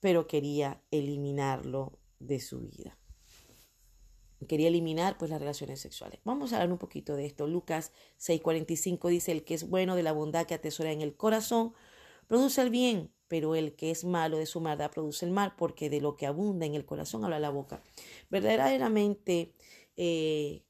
pero 0.06 0.28
quería 0.28 0.84
eliminarlo 0.92 1.98
de 2.20 2.40
su 2.40 2.60
vida. 2.60 2.96
Quería 4.48 4.68
eliminar 4.68 5.18
pues 5.18 5.32
las 5.32 5.40
relaciones 5.40 5.82
sexuales. 5.82 6.20
Vamos 6.24 6.54
a 6.54 6.58
hablar 6.58 6.72
un 6.72 6.78
poquito 6.78 7.16
de 7.16 7.26
esto. 7.26 7.48
Lucas 7.48 7.92
6:45 8.20 9.10
dice, 9.10 9.32
el 9.32 9.44
que 9.44 9.56
es 9.56 9.68
bueno 9.68 9.96
de 9.96 10.04
la 10.04 10.12
bondad 10.12 10.46
que 10.46 10.54
atesora 10.54 10.92
en 10.92 11.02
el 11.02 11.16
corazón, 11.16 11.74
produce 12.28 12.62
el 12.62 12.70
bien, 12.70 13.16
pero 13.28 13.56
el 13.56 13.76
que 13.76 13.90
es 13.90 14.06
malo 14.06 14.38
de 14.38 14.46
su 14.46 14.62
maldad 14.62 14.92
produce 14.92 15.26
el 15.26 15.32
mal, 15.32 15.56
porque 15.58 15.90
de 15.90 16.02
lo 16.02 16.18
que 16.18 16.28
abunda 16.28 16.68
en 16.68 16.76
el 16.76 16.86
corazón 16.86 17.24
habla 17.24 17.40
la 17.40 17.50
boca. 17.50 17.82
Verdaderamente 18.30 19.56
eh, 19.96 20.62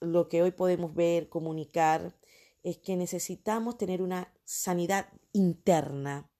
lo 0.00 0.30
que 0.30 0.40
hoy 0.40 0.52
podemos 0.52 0.94
ver, 0.94 1.28
comunicar, 1.28 2.14
es 2.62 2.78
que 2.78 2.96
necesitamos 2.96 3.76
tener 3.76 4.00
una 4.00 4.32
sanidad 4.46 5.12
interna 5.34 6.30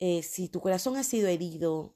eh, 0.00 0.22
si 0.22 0.48
tu 0.48 0.60
corazón 0.60 0.96
ha 0.96 1.04
sido 1.04 1.28
herido, 1.28 1.94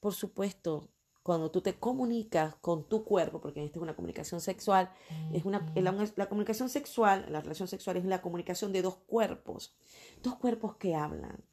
por 0.00 0.14
supuesto, 0.14 0.90
cuando 1.28 1.50
tú 1.50 1.60
te 1.60 1.74
comunicas 1.74 2.54
con 2.56 2.88
tu 2.88 3.04
cuerpo, 3.04 3.38
porque 3.40 3.62
esta 3.62 3.78
es 3.78 3.82
una 3.82 3.94
comunicación 3.94 4.40
sexual, 4.40 4.90
es 5.30 5.44
una, 5.44 5.70
la, 5.74 6.26
comunicación 6.26 6.70
sexual, 6.70 7.26
la 7.28 7.42
relación 7.42 7.68
sexual 7.68 7.98
es 7.98 8.06
la 8.06 8.22
comunicación 8.22 8.72
de 8.72 8.80
dos 8.80 8.96
cuerpos, 8.96 9.76
dos 10.22 10.36
cuerpos 10.36 10.76
que 10.76 10.94
hablan. 10.94 11.44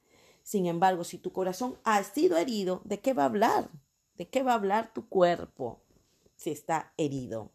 Sin 0.42 0.64
embargo, 0.64 1.04
si 1.04 1.18
tu 1.18 1.30
corazón 1.30 1.78
ha 1.84 2.02
sido 2.04 2.38
herido, 2.38 2.80
¿de 2.84 3.00
qué 3.00 3.12
va 3.12 3.24
a 3.24 3.26
hablar? 3.26 3.70
¿De 4.14 4.28
qué 4.28 4.42
va 4.42 4.52
a 4.52 4.54
hablar 4.54 4.94
tu 4.94 5.10
cuerpo 5.10 5.82
si 6.36 6.50
está 6.50 6.94
herido? 6.96 7.52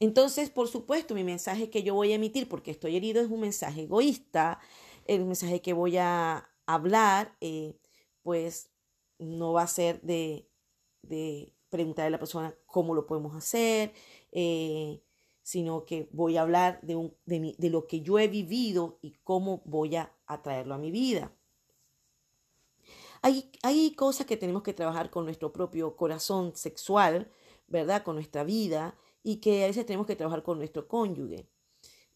Entonces, 0.00 0.50
por 0.50 0.66
supuesto, 0.66 1.14
mi 1.14 1.22
mensaje 1.22 1.70
que 1.70 1.84
yo 1.84 1.94
voy 1.94 2.10
a 2.10 2.16
emitir 2.16 2.48
porque 2.48 2.72
estoy 2.72 2.96
herido 2.96 3.22
es 3.22 3.30
un 3.30 3.40
mensaje 3.40 3.82
egoísta, 3.82 4.58
el 5.06 5.26
mensaje 5.26 5.62
que 5.62 5.74
voy 5.74 5.96
a 5.98 6.49
hablar, 6.74 7.36
eh, 7.40 7.76
pues 8.22 8.70
no 9.18 9.52
va 9.52 9.62
a 9.62 9.66
ser 9.66 10.00
de, 10.02 10.48
de, 11.02 11.54
preguntarle 11.68 12.08
a 12.08 12.10
la 12.10 12.18
persona 12.18 12.54
cómo 12.66 12.94
lo 12.94 13.06
podemos 13.06 13.36
hacer, 13.36 13.92
eh, 14.32 15.02
sino 15.42 15.84
que 15.84 16.08
voy 16.12 16.36
a 16.36 16.42
hablar 16.42 16.80
de, 16.82 16.96
un, 16.96 17.14
de, 17.26 17.54
de, 17.56 17.70
lo 17.70 17.86
que 17.86 18.00
yo 18.00 18.18
he 18.18 18.28
vivido 18.28 18.98
y 19.02 19.12
cómo 19.22 19.62
voy 19.64 19.96
a 19.96 20.12
atraerlo 20.26 20.74
a 20.74 20.78
mi 20.78 20.90
vida. 20.90 21.32
Hay, 23.22 23.50
hay 23.62 23.94
cosas 23.94 24.26
que 24.26 24.36
tenemos 24.36 24.62
que 24.62 24.72
trabajar 24.72 25.10
con 25.10 25.24
nuestro 25.24 25.52
propio 25.52 25.96
corazón 25.96 26.56
sexual, 26.56 27.30
¿verdad? 27.68 28.02
Con 28.02 28.16
nuestra 28.16 28.44
vida 28.44 28.96
y 29.22 29.36
que 29.36 29.64
a 29.64 29.66
veces 29.66 29.86
tenemos 29.86 30.06
que 30.06 30.16
trabajar 30.16 30.42
con 30.42 30.58
nuestro 30.58 30.88
cónyuge, 30.88 31.48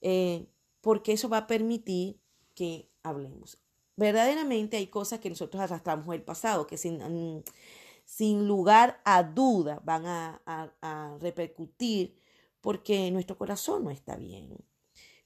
eh, 0.01 0.47
porque 0.81 1.13
eso 1.13 1.29
va 1.29 1.39
a 1.39 1.47
permitir 1.47 2.21
que 2.55 2.91
hablemos. 3.03 3.59
Verdaderamente 3.97 4.77
hay 4.77 4.89
cosas 4.89 5.21
que 5.21 5.31
nosotros 5.31 5.63
arrastramos 5.63 6.07
del 6.09 6.23
pasado, 6.23 6.67
que 6.67 6.77
sin, 6.77 6.99
mm, 6.99 7.43
sin 8.05 8.49
lugar 8.49 9.01
a 9.05 9.23
duda 9.23 9.81
van 9.85 10.07
a, 10.07 10.43
a 10.47 11.17
repercutir 11.21 12.19
porque 12.61 13.11
nuestro 13.11 13.37
corazón 13.37 13.85
no 13.85 13.91
está 13.91 14.17
bien. 14.17 14.57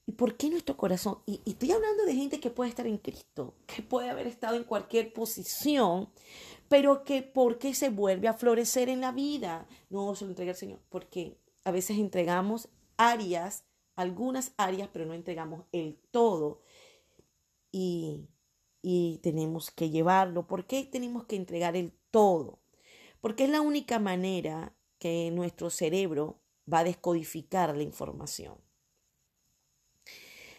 ¿Y 0.09 0.13
por 0.13 0.35
qué 0.37 0.49
nuestro 0.49 0.75
corazón? 0.75 1.19
Y, 1.27 1.39
estoy 1.45 1.71
hablando 1.71 2.03
de 2.03 2.15
gente 2.15 2.39
que 2.39 2.49
puede 2.49 2.71
estar 2.71 2.87
en 2.87 2.97
Cristo, 2.97 3.53
que 3.67 3.83
puede 3.83 4.09
haber 4.09 4.25
estado 4.25 4.55
en 4.55 4.63
cualquier 4.63 5.13
posición, 5.13 6.09
pero 6.67 7.03
que 7.03 7.21
¿por 7.21 7.59
qué 7.59 7.75
se 7.75 7.89
vuelve 7.89 8.27
a 8.27 8.33
florecer 8.33 8.89
en 8.89 9.01
la 9.01 9.11
vida? 9.11 9.67
No 9.91 10.15
se 10.15 10.25
lo 10.25 10.31
entrega 10.31 10.53
al 10.53 10.57
Señor, 10.57 10.79
porque 10.89 11.37
a 11.63 11.69
veces 11.69 11.99
entregamos 11.99 12.69
áreas, 12.97 13.65
algunas 13.95 14.51
áreas, 14.57 14.89
pero 14.91 15.05
no 15.05 15.13
entregamos 15.13 15.65
el 15.71 15.99
todo. 16.09 16.63
Y, 17.71 18.25
y 18.81 19.19
tenemos 19.23 19.71
que 19.71 19.89
llevarlo. 19.89 20.47
¿Por 20.47 20.65
qué 20.65 20.83
tenemos 20.83 21.25
que 21.25 21.35
entregar 21.35 21.75
el 21.75 21.93
todo? 22.11 22.59
Porque 23.21 23.43
es 23.45 23.49
la 23.49 23.61
única 23.61 23.99
manera 23.99 24.73
que 24.97 25.31
nuestro 25.31 25.69
cerebro 25.69 26.39
va 26.71 26.79
a 26.79 26.83
descodificar 26.83 27.75
la 27.75 27.83
información. 27.83 28.57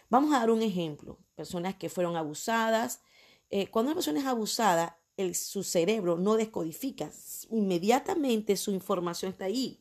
Vamos 0.09 0.35
a 0.35 0.41
dar 0.41 0.50
un 0.50 0.62
ejemplo. 0.62 1.19
Personas 1.37 1.77
que 1.77 1.89
fueron 1.89 2.17
abusadas. 2.17 3.03
Eh, 3.50 3.69
cuando 3.69 3.91
una 3.91 3.97
persona 3.97 4.21
es 4.21 4.27
abusada, 4.27 5.00
el, 5.17 5.35
su 5.35 5.62
cerebro 5.62 6.19
no 6.19 6.37
descodifica. 6.37 7.11
Inmediatamente 7.50 8.57
su 8.57 8.73
información 8.73 9.33
está 9.33 9.47
ahí. 9.47 9.81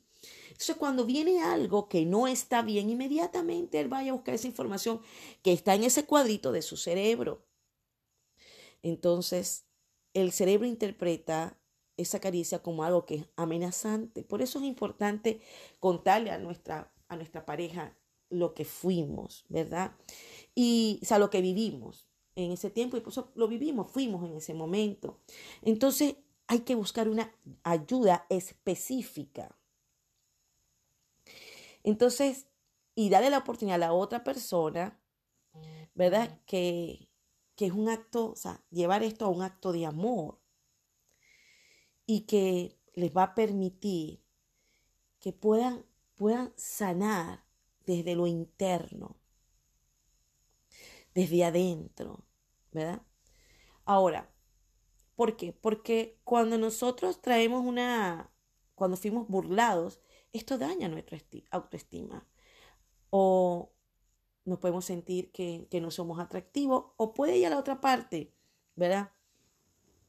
Entonces, 0.49 0.75
cuando 0.75 1.05
viene 1.05 1.41
algo 1.41 1.87
que 1.87 2.05
no 2.05 2.27
está 2.27 2.61
bien, 2.61 2.89
inmediatamente 2.89 3.79
él 3.79 3.87
vaya 3.87 4.11
a 4.11 4.15
buscar 4.15 4.35
esa 4.35 4.47
información 4.47 5.01
que 5.41 5.53
está 5.53 5.73
en 5.75 5.83
ese 5.83 6.05
cuadrito 6.05 6.51
de 6.51 6.61
su 6.61 6.75
cerebro. 6.75 7.45
Entonces, 8.81 9.65
el 10.13 10.31
cerebro 10.31 10.67
interpreta 10.67 11.57
esa 11.97 12.19
caricia 12.19 12.59
como 12.63 12.83
algo 12.83 13.05
que 13.05 13.15
es 13.15 13.25
amenazante. 13.35 14.23
Por 14.23 14.41
eso 14.41 14.59
es 14.59 14.65
importante 14.65 15.41
contarle 15.79 16.31
a 16.31 16.37
nuestra, 16.37 16.93
a 17.07 17.15
nuestra 17.15 17.45
pareja 17.45 17.97
lo 18.29 18.53
que 18.53 18.65
fuimos, 18.65 19.45
¿verdad? 19.49 19.95
Y, 20.55 20.99
o 21.01 21.05
sea, 21.05 21.19
lo 21.19 21.29
que 21.29 21.41
vivimos 21.41 22.07
en 22.35 22.51
ese 22.51 22.69
tiempo 22.69 22.95
y 22.95 23.01
por 23.01 23.11
eso 23.11 23.31
lo 23.35 23.47
vivimos, 23.47 23.91
fuimos 23.91 24.23
en 24.23 24.37
ese 24.37 24.53
momento. 24.53 25.19
Entonces, 25.61 26.15
hay 26.47 26.61
que 26.61 26.75
buscar 26.75 27.09
una 27.09 27.31
ayuda 27.63 28.25
específica. 28.29 29.55
Entonces, 31.83 32.47
y 32.95 33.09
darle 33.09 33.29
la 33.29 33.39
oportunidad 33.39 33.75
a 33.75 33.87
la 33.87 33.93
otra 33.93 34.23
persona, 34.23 34.99
¿verdad? 35.93 36.39
Que, 36.45 37.08
que 37.59 37.65
es 37.65 37.73
un 37.73 37.89
acto, 37.89 38.31
o 38.31 38.35
sea, 38.37 38.63
llevar 38.71 39.03
esto 39.03 39.25
a 39.25 39.27
un 39.27 39.41
acto 39.41 39.73
de 39.73 39.85
amor 39.85 40.39
y 42.05 42.21
que 42.21 42.79
les 42.93 43.11
va 43.13 43.23
a 43.23 43.35
permitir 43.35 44.23
que 45.19 45.33
puedan, 45.33 45.85
puedan 46.15 46.53
sanar 46.55 47.43
desde 47.85 48.15
lo 48.15 48.27
interno, 48.27 49.17
desde 51.13 51.43
adentro, 51.43 52.23
¿verdad? 52.71 53.01
Ahora, 53.83 54.33
¿por 55.17 55.35
qué? 55.35 55.51
Porque 55.51 56.17
cuando 56.23 56.57
nosotros 56.57 57.21
traemos 57.21 57.65
una, 57.65 58.31
cuando 58.73 58.95
fuimos 58.95 59.27
burlados, 59.27 59.99
esto 60.31 60.57
daña 60.57 60.87
nuestra 60.87 61.17
autoestima. 61.51 62.25
O 63.09 63.73
nos 64.49 64.59
podemos 64.59 64.85
sentir 64.85 65.31
que, 65.31 65.67
que 65.69 65.81
no 65.81 65.91
somos 65.91 66.19
atractivos, 66.19 66.91
o 66.97 67.13
puede 67.13 67.37
ir 67.37 67.47
a 67.47 67.49
la 67.51 67.59
otra 67.59 67.79
parte, 67.79 68.33
¿verdad? 68.75 69.11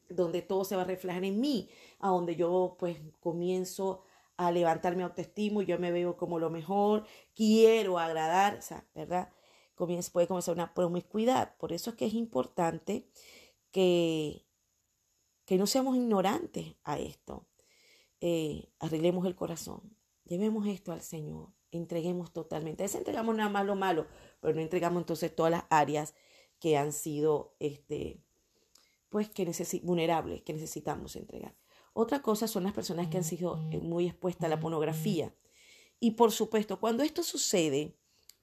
Donde 0.08 0.42
todo 0.42 0.64
se 0.64 0.76
va 0.76 0.82
a 0.82 0.86
reflejar 0.86 1.24
en 1.24 1.40
mí, 1.40 1.68
a 2.00 2.08
donde 2.08 2.34
yo 2.36 2.76
pues 2.78 2.98
comienzo 3.20 4.02
a 4.40 4.50
levantar 4.50 4.96
mi 4.96 5.02
autoestima, 5.02 5.62
yo 5.62 5.78
me 5.78 5.92
veo 5.92 6.16
como 6.16 6.38
lo 6.38 6.48
mejor, 6.48 7.04
quiero 7.34 7.98
agradar, 7.98 8.56
o 8.56 8.62
sea, 8.62 8.88
¿verdad? 8.94 9.30
Comienza, 9.74 10.10
puede 10.12 10.28
comenzar 10.28 10.54
una 10.54 10.72
promiscuidad. 10.72 11.56
Por 11.58 11.74
eso 11.74 11.90
es 11.90 11.96
que 11.96 12.06
es 12.06 12.14
importante 12.14 13.06
que, 13.70 14.46
que 15.44 15.58
no 15.58 15.66
seamos 15.66 15.94
ignorantes 15.94 16.74
a 16.84 16.98
esto. 16.98 17.46
Eh, 18.22 18.72
arreglemos 18.78 19.26
el 19.26 19.36
corazón, 19.36 19.94
llevemos 20.24 20.66
esto 20.66 20.92
al 20.92 21.02
Señor, 21.02 21.52
entreguemos 21.70 22.32
totalmente. 22.32 22.82
A 22.82 22.86
veces 22.86 22.98
entregamos 22.98 23.36
nada 23.36 23.50
más 23.50 23.66
lo 23.66 23.76
malo, 23.76 24.06
pero 24.40 24.54
no 24.54 24.60
entregamos 24.60 25.02
entonces 25.02 25.34
todas 25.34 25.50
las 25.50 25.64
áreas 25.70 26.14
que 26.58 26.76
han 26.76 26.92
sido, 26.92 27.54
este, 27.58 28.22
pues, 29.08 29.28
que 29.28 29.50
vulnerables, 29.82 30.42
que 30.42 30.52
necesitamos 30.52 31.16
entregar. 31.16 31.54
Otra 31.92 32.22
cosa 32.22 32.46
son 32.46 32.64
las 32.64 32.72
personas 32.72 33.08
que 33.08 33.16
han 33.16 33.24
sido 33.24 33.58
eh, 33.72 33.78
muy 33.78 34.06
expuestas 34.06 34.46
a 34.46 34.48
la 34.48 34.60
pornografía. 34.60 35.34
Y 35.98 36.12
por 36.12 36.32
supuesto, 36.32 36.80
cuando 36.80 37.02
esto 37.02 37.22
sucede, 37.22 37.96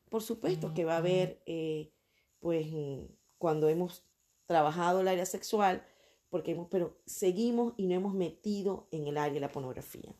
por 0.10 0.22
supuesto 0.22 0.74
que 0.74 0.86
va 0.86 0.96
a 0.96 0.98
haber, 0.98 1.42
eh, 1.46 1.92
pues, 2.40 2.68
mm, 2.72 3.06
cuando 3.38 3.70
hemos 3.70 4.06
trabajado 4.46 5.02
el 5.02 5.08
área 5.08 5.26
sexual, 5.26 5.86
porque 6.30 6.52
hemos, 6.52 6.68
pero 6.70 6.98
seguimos 7.06 7.74
y 7.78 7.88
no 7.88 7.96
hemos 7.96 8.14
metido 8.14 8.88
en 8.92 9.08
el 9.08 9.18
área 9.18 9.36
de 9.36 9.40
la 9.40 9.52
pornografía. 9.52 10.14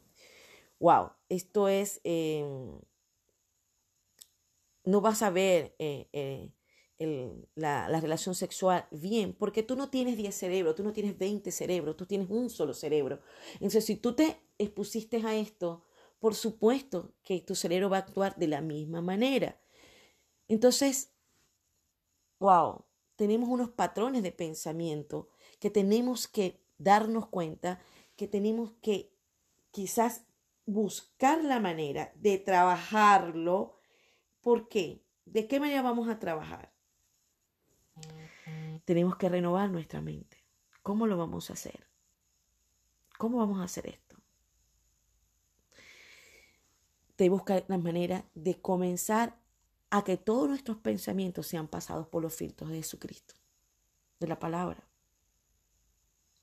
Wow, 0.80 1.12
esto 1.30 1.68
es, 1.68 2.02
em, 2.04 2.80
no 4.88 5.02
vas 5.02 5.22
a 5.22 5.30
ver 5.30 5.76
eh, 5.80 6.52
la, 7.56 8.00
relación 8.00 8.36
sexual 8.36 8.88
bien, 8.92 9.34
porque 9.34 9.62
tú 9.62 9.76
no 9.76 9.90
tienes 9.90 10.18
10 10.18 10.34
cerebros, 10.34 10.76
tú 10.76 10.84
no 10.84 10.94
tienes 10.94 11.18
20 11.18 11.52
cerebros, 11.52 11.98
tú 11.98 12.06
tienes 12.06 12.30
un 12.30 12.50
solo 12.50 12.74
cerebro. 12.74 13.20
Entonces, 13.56 13.86
si 13.86 13.98
tú 13.98 14.16
te 14.16 14.40
expusiste 14.58 15.18
a 15.26 15.36
esto, 15.36 15.84
por 16.20 16.36
supuesto 16.36 17.14
que 17.24 17.42
tu 17.42 17.54
cerebro 17.54 17.90
va 17.90 17.98
a 17.98 18.00
actuar 18.02 18.36
de 18.38 18.48
la 18.48 18.62
misma 18.62 19.02
manera. 19.02 19.60
Entonces, 20.48 21.12
wow, 22.40 22.86
tenemos 23.16 23.50
unos 23.50 23.70
patrones 23.70 24.24
de 24.24 24.32
pensamiento 24.32 25.30
que 25.60 25.70
tenemos 25.70 26.28
que 26.28 26.64
darnos 26.78 27.28
cuenta, 27.28 27.82
que 28.16 28.28
tenemos 28.28 28.72
que 28.82 29.14
quizás 29.72 30.26
buscar 30.66 31.44
la 31.44 31.60
manera 31.60 32.12
de 32.16 32.38
trabajarlo. 32.38 33.77
¿Por 34.48 34.70
qué? 34.70 35.04
¿De 35.26 35.46
qué 35.46 35.60
manera 35.60 35.82
vamos 35.82 36.08
a 36.08 36.20
trabajar? 36.20 36.72
Tenemos 38.86 39.18
que 39.18 39.28
renovar 39.28 39.70
nuestra 39.70 40.00
mente. 40.00 40.38
¿Cómo 40.84 41.06
lo 41.06 41.18
vamos 41.18 41.50
a 41.50 41.54
hacer? 41.54 41.86
¿Cómo 43.18 43.40
vamos 43.40 43.60
a 43.60 43.66
hacer 43.66 43.88
esto? 43.88 44.16
De 47.18 47.28
buscar 47.28 47.66
la 47.68 47.78
manera 47.78 48.24
de 48.36 48.62
comenzar 48.62 49.38
a 49.90 50.06
que 50.06 50.16
todos 50.16 50.48
nuestros 50.48 50.78
pensamientos 50.78 51.46
sean 51.46 51.68
pasados 51.68 52.08
por 52.08 52.24
los 52.24 52.34
filtros 52.34 52.70
de 52.70 52.78
Jesucristo, 52.78 53.36
de 54.22 54.28
la 54.28 54.40
palabra. 54.40 54.88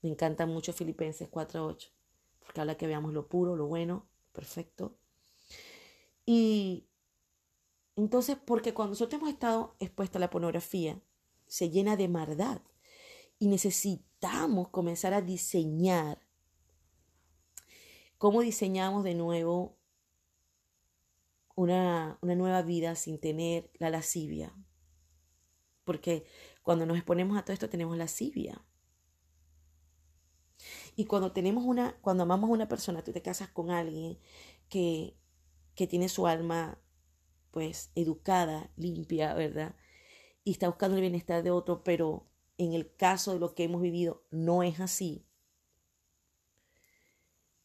Me 0.03 0.11
encanta 0.11 0.45
mucho 0.45 0.75
Filipenses 0.75 1.31
4.8, 1.31 1.89
porque 2.41 2.61
habla 2.61 2.77
que 2.77 2.87
veamos 2.87 3.15
lo 3.15 3.29
puro, 3.29 3.57
lo 3.57 3.67
bueno, 3.67 4.07
perfecto. 4.35 4.95
Y 6.27 6.87
entonces, 7.97 8.37
porque 8.45 8.75
cuando 8.75 8.91
nosotros 8.91 9.21
hemos 9.21 9.33
estado 9.33 9.77
expuestos 9.79 10.17
a 10.17 10.21
la 10.21 10.31
pornografía, 10.31 11.01
se 11.47 11.71
llena 11.71 11.97
de 11.97 12.09
maldad. 12.09 12.61
Y 13.39 13.49
necesitamos 13.49 14.69
comenzar 14.69 15.15
a 15.15 15.21
diseñar. 15.21 16.27
¿Cómo 18.19 18.41
diseñamos 18.41 19.05
de 19.05 19.15
nuevo 19.15 19.79
una, 21.55 22.19
una 22.23 22.35
nueva 22.35 22.63
vida 22.63 22.97
sin 22.97 23.21
tener 23.21 23.71
la 23.75 23.91
lascivia? 23.91 24.53
Porque 25.85 26.25
cuando 26.63 26.87
nos 26.87 26.97
exponemos 26.97 27.37
a 27.37 27.45
todo 27.45 27.53
esto 27.53 27.69
tenemos 27.69 27.97
lascivia. 27.97 28.65
Y 30.97 31.05
cuando 31.05 31.33
tenemos 31.33 31.65
una, 31.65 31.97
cuando 32.01 32.23
amamos 32.23 32.51
a 32.51 32.55
una 32.55 32.69
persona, 32.69 33.05
tú 33.05 33.13
te 33.13 33.23
casas 33.23 33.49
con 33.49 33.71
alguien 33.71 34.19
que, 34.69 35.17
que 35.75 35.87
tiene 35.87 36.09
su 36.09 36.27
alma 36.27 36.81
pues 37.55 37.91
educada, 37.95 38.71
limpia, 38.77 39.33
¿verdad? 39.33 39.75
y 40.45 40.53
está 40.53 40.69
buscando 40.69 40.97
el 40.97 41.01
bienestar 41.01 41.43
de 41.43 41.51
otro, 41.51 41.83
pero 41.83 42.27
en 42.59 42.75
el 42.75 42.95
caso 42.95 43.33
de 43.33 43.41
lo 43.41 43.55
que 43.55 43.65
hemos 43.65 43.81
vivido 43.81 44.23
no 44.31 44.63
es 44.63 44.79
así. 44.79 45.27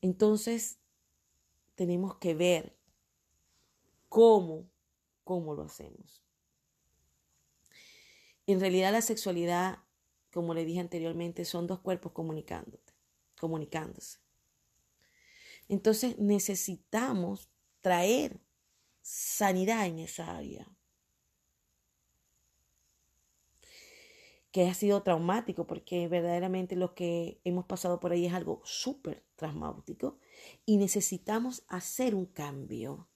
Entonces, 0.02 0.80
tenemos 1.76 2.16
que 2.16 2.34
ver 2.34 2.78
cómo, 4.08 4.70
cómo 5.26 5.54
lo 5.54 5.64
hacemos. 5.64 6.24
En 8.48 8.62
realidad 8.62 8.94
la 8.94 9.02
sexualidad, 9.02 9.80
como 10.32 10.54
le 10.54 10.64
dije 10.64 10.80
anteriormente, 10.80 11.44
son 11.44 11.68
dos 11.68 11.80
cuerpos 11.80 12.14
comunicándose. 12.14 14.20
Entonces 15.68 16.18
necesitamos 16.18 17.50
traer 17.82 18.40
sanidad 19.02 19.86
en 19.86 20.00
esa 20.00 20.38
área. 20.38 20.68
que 24.52 24.68
ha 24.68 24.74
sido 24.74 25.04
traumático, 25.04 25.68
porque 25.68 26.08
verdaderamente 26.08 26.76
lo 26.76 26.96
que 26.96 27.40
hemos 27.44 27.66
pasado 27.66 28.00
por 28.00 28.12
ahí 28.12 28.26
es 28.26 28.34
algo 28.34 28.62
súper 28.64 29.24
traumático 29.36 30.18
y 30.66 30.78
necesitamos 30.78 31.64
hacer 31.68 32.16
un 32.16 32.26
cambio. 32.26 33.08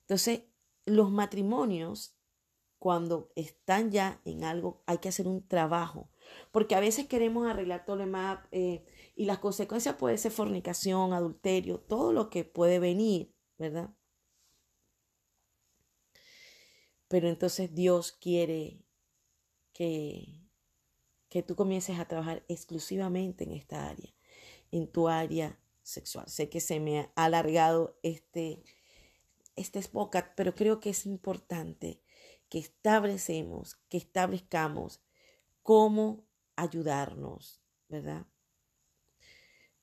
Entonces, 0.00 0.44
los 0.84 1.10
matrimonios, 1.10 2.16
cuando 2.78 3.30
están 3.36 3.90
ya 3.90 4.20
en 4.24 4.44
algo, 4.44 4.82
hay 4.86 4.98
que 4.98 5.08
hacer 5.08 5.28
un 5.28 5.46
trabajo, 5.46 6.10
porque 6.50 6.74
a 6.74 6.80
veces 6.80 7.06
queremos 7.06 7.46
arreglar 7.46 7.84
todo 7.84 7.96
lo 7.96 8.04
demás 8.04 8.40
eh, 8.52 8.84
y 9.14 9.24
las 9.24 9.38
consecuencias 9.38 9.96
puede 9.96 10.18
ser 10.18 10.32
fornicación, 10.32 11.12
adulterio, 11.12 11.78
todo 11.78 12.12
lo 12.12 12.30
que 12.30 12.44
puede 12.44 12.78
venir, 12.78 13.34
¿verdad? 13.58 13.90
Pero 17.08 17.28
entonces 17.28 17.74
Dios 17.74 18.12
quiere 18.12 18.84
que, 19.72 20.48
que 21.28 21.42
tú 21.42 21.56
comiences 21.56 21.98
a 21.98 22.08
trabajar 22.08 22.44
exclusivamente 22.48 23.44
en 23.44 23.52
esta 23.52 23.88
área, 23.88 24.14
en 24.70 24.90
tu 24.90 25.08
área 25.08 25.58
sexual. 25.82 26.28
Sé 26.28 26.48
que 26.48 26.60
se 26.60 26.80
me 26.80 27.00
ha 27.00 27.12
alargado 27.14 27.98
este, 28.02 28.62
este 29.56 29.80
pero 30.36 30.54
creo 30.54 30.80
que 30.80 30.90
es 30.90 31.06
importante 31.06 32.02
que 32.48 32.58
establecemos, 32.58 33.76
que 33.88 33.96
establezcamos 33.96 35.00
cómo 35.62 36.26
ayudarnos, 36.56 37.62
¿verdad? 37.88 38.26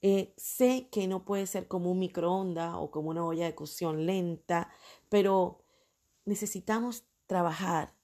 Eh, 0.01 0.33
sé 0.37 0.87
que 0.91 1.07
no 1.07 1.25
puede 1.25 1.45
ser 1.45 1.67
como 1.67 1.91
un 1.91 1.99
microondas 1.99 2.73
o 2.75 2.89
como 2.89 3.09
una 3.09 3.25
olla 3.25 3.45
de 3.45 3.55
cocción 3.55 4.05
lenta, 4.05 4.71
pero 5.09 5.65
necesitamos 6.25 7.05
trabajar. 7.27 7.95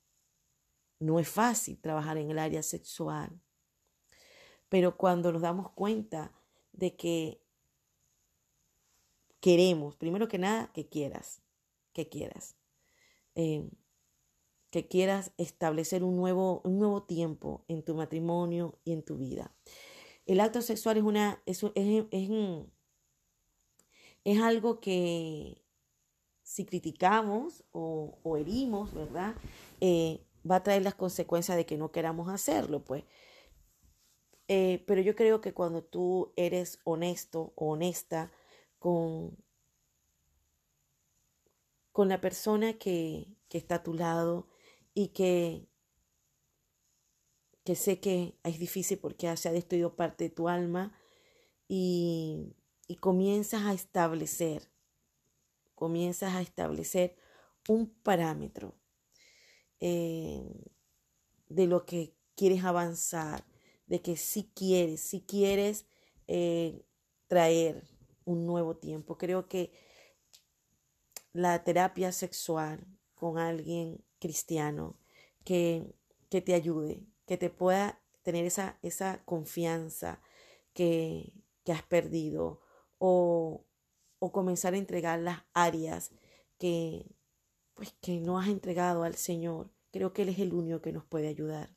No 0.99 1.19
es 1.19 1.29
fácil 1.29 1.79
trabajar 1.79 2.17
en 2.17 2.31
el 2.31 2.39
área 2.39 2.63
sexual, 2.63 3.41
pero 4.69 4.97
cuando 4.97 5.31
nos 5.31 5.41
damos 5.41 5.71
cuenta 5.71 6.33
de 6.73 6.95
que 6.95 7.41
queremos, 9.39 9.95
primero 9.95 10.27
que 10.27 10.37
nada, 10.37 10.71
que 10.73 10.89
quieras, 10.89 11.41
que 11.93 12.09
quieras, 12.09 12.57
eh, 13.35 13.69
que 14.75 14.89
quieras 14.89 15.31
establecer 15.37 16.03
un 16.03 16.17
nuevo, 16.17 16.59
un 16.65 16.79
nuevo 16.79 17.03
tiempo 17.03 17.63
en 17.69 17.81
tu 17.81 17.95
matrimonio 17.95 18.77
y 18.83 18.91
en 18.91 19.03
tu 19.03 19.15
vida. 19.15 19.55
El 20.25 20.41
acto 20.41 20.61
sexual 20.61 20.97
es 20.97 21.03
una, 21.03 21.41
es, 21.45 21.63
es, 21.75 22.03
es 24.25 24.41
algo 24.41 24.81
que, 24.81 25.63
si 26.43 26.65
criticamos 26.65 27.63
o, 27.71 28.19
herimos, 28.37 28.93
¿verdad? 28.93 29.35
Eh, 29.79 30.19
va 30.49 30.57
a 30.57 30.63
traer 30.63 30.81
las 30.81 30.95
consecuencias 30.95 31.55
de 31.55 31.65
que 31.65 31.77
no 31.77 31.93
queramos 31.93 32.27
hacerlo, 32.27 32.83
pues. 32.83 33.05
Eh, 34.49 34.83
pero 34.87 34.99
yo 34.99 35.15
creo 35.15 35.39
que 35.39 35.53
cuando 35.53 35.85
tú 35.85 36.33
eres 36.35 36.79
honesto 36.83 37.53
o 37.55 37.71
honesta 37.71 38.29
con, 38.77 39.37
con 41.93 42.09
la 42.09 42.19
persona 42.19 42.73
que, 42.73 43.37
que 43.47 43.57
está 43.57 43.75
a 43.75 43.83
tu 43.83 43.93
lado 43.93 44.49
y 44.95 45.09
que, 45.09 45.67
que 47.63 47.75
sé 47.75 47.99
que 47.99 48.39
es 48.43 48.57
difícil 48.57 48.97
porque 48.97 49.37
se 49.37 49.49
ha 49.49 49.51
destruido 49.51 49.95
parte 49.95 50.23
de 50.23 50.29
tu 50.31 50.49
alma 50.49 50.97
y, 51.67 52.55
y 52.87 52.95
comienzas 52.95 53.61
a 53.63 53.73
establecer 53.73 54.63
comienzas 55.75 56.33
a 56.33 56.41
establecer 56.41 57.15
un 57.67 57.89
parámetro 58.01 58.75
eh, 59.79 60.71
de 61.49 61.67
lo 61.67 61.85
que 61.85 62.15
quieres 62.35 62.63
avanzar, 62.63 63.45
de 63.87 64.01
que 64.01 64.17
si 64.17 64.51
quieres, 64.55 65.01
si 65.01 65.21
quieres 65.21 65.85
eh, 66.27 66.85
traer 67.27 67.83
un 68.23 68.45
nuevo 68.45 68.77
tiempo. 68.77 69.17
Creo 69.17 69.47
que 69.47 69.71
la 71.33 71.63
terapia 71.63 72.11
sexual 72.11 72.87
con 73.13 73.37
alguien 73.37 74.03
cristiano 74.25 74.97
que, 75.43 75.93
que 76.31 76.41
te 76.41 76.55
ayude, 76.55 77.05
que 77.27 77.37
te 77.37 77.51
pueda 77.51 78.01
tener 78.23 78.43
esa, 78.43 78.79
esa 78.81 79.23
confianza 79.23 80.19
que, 80.73 81.31
que 81.63 81.71
has 81.71 81.83
perdido 81.83 82.59
o, 82.97 83.63
o 84.17 84.31
comenzar 84.31 84.73
a 84.73 84.77
entregar 84.77 85.19
las 85.19 85.43
áreas 85.53 86.11
que 86.57 87.05
pues 87.75 87.93
que 88.01 88.19
no 88.19 88.39
has 88.39 88.47
entregado 88.47 89.03
al 89.03 89.15
Señor. 89.15 89.69
Creo 89.91 90.11
que 90.11 90.23
Él 90.23 90.29
es 90.29 90.39
el 90.39 90.53
único 90.53 90.81
que 90.81 90.91
nos 90.93 91.05
puede 91.05 91.27
ayudar. 91.27 91.75